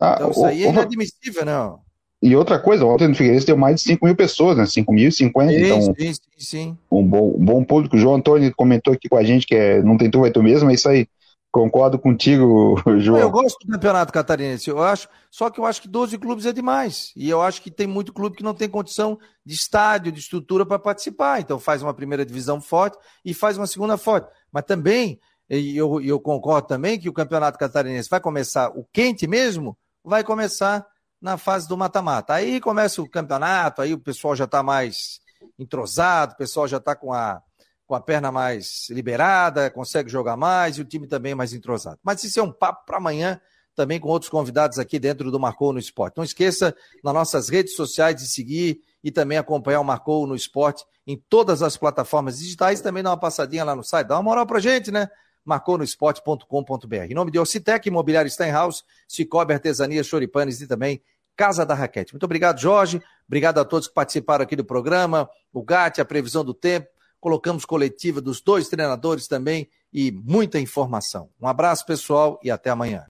[0.00, 1.80] Ah, então isso aí é inadmissível, não.
[2.22, 4.64] E outra coisa, ontem no Figueirense deu mais de 5 mil pessoas, né?
[4.64, 5.52] 5 mil, 50.
[5.52, 6.78] Então, sim, sim, sim.
[6.90, 7.94] Um bom, um bom público.
[7.94, 10.42] O João Antônio comentou aqui com a gente que é, não tem tu, vai tu
[10.42, 11.06] mesmo, é isso aí.
[11.50, 13.18] Concordo contigo, João.
[13.18, 16.52] Eu gosto do campeonato catarinense, eu acho, só que eu acho que 12 clubes é
[16.52, 17.12] demais.
[17.16, 20.66] E eu acho que tem muito clube que não tem condição de estádio, de estrutura
[20.66, 21.40] para participar.
[21.40, 24.30] Então faz uma primeira divisão forte e faz uma segunda forte.
[24.52, 25.18] Mas também,
[25.48, 30.86] eu, eu concordo também que o campeonato catarinense vai começar, o quente mesmo, vai começar
[31.20, 32.34] na fase do mata-mata.
[32.34, 35.18] Aí começa o campeonato, aí o pessoal já está mais
[35.58, 37.42] entrosado, o pessoal já está com a,
[37.88, 41.98] com a perna mais liberada, consegue jogar mais e o time também mais entrosado.
[42.04, 43.40] Mas isso é um papo para amanhã,
[43.74, 46.18] também com outros convidados aqui dentro do Marcou no Esporte.
[46.18, 50.84] Não esqueça nas nossas redes sociais de seguir e também acompanhar o Marcou no Esporte
[51.06, 52.82] em todas as plataformas digitais.
[52.82, 55.08] Também dá uma passadinha lá no site, dá uma moral pra gente, né?
[55.42, 56.94] marconosport.com.br.
[57.08, 61.00] Em nome de Ocitec, Imobiliário Steinhaus, Cicobi Artesania, Choripanes e também
[61.34, 62.12] Casa da Raquete.
[62.12, 63.00] Muito obrigado, Jorge.
[63.26, 65.30] Obrigado a todos que participaram aqui do programa.
[65.50, 66.97] O GAT, a previsão do tempo.
[67.20, 71.30] Colocamos coletiva dos dois treinadores também e muita informação.
[71.40, 73.06] Um abraço, pessoal, e até amanhã.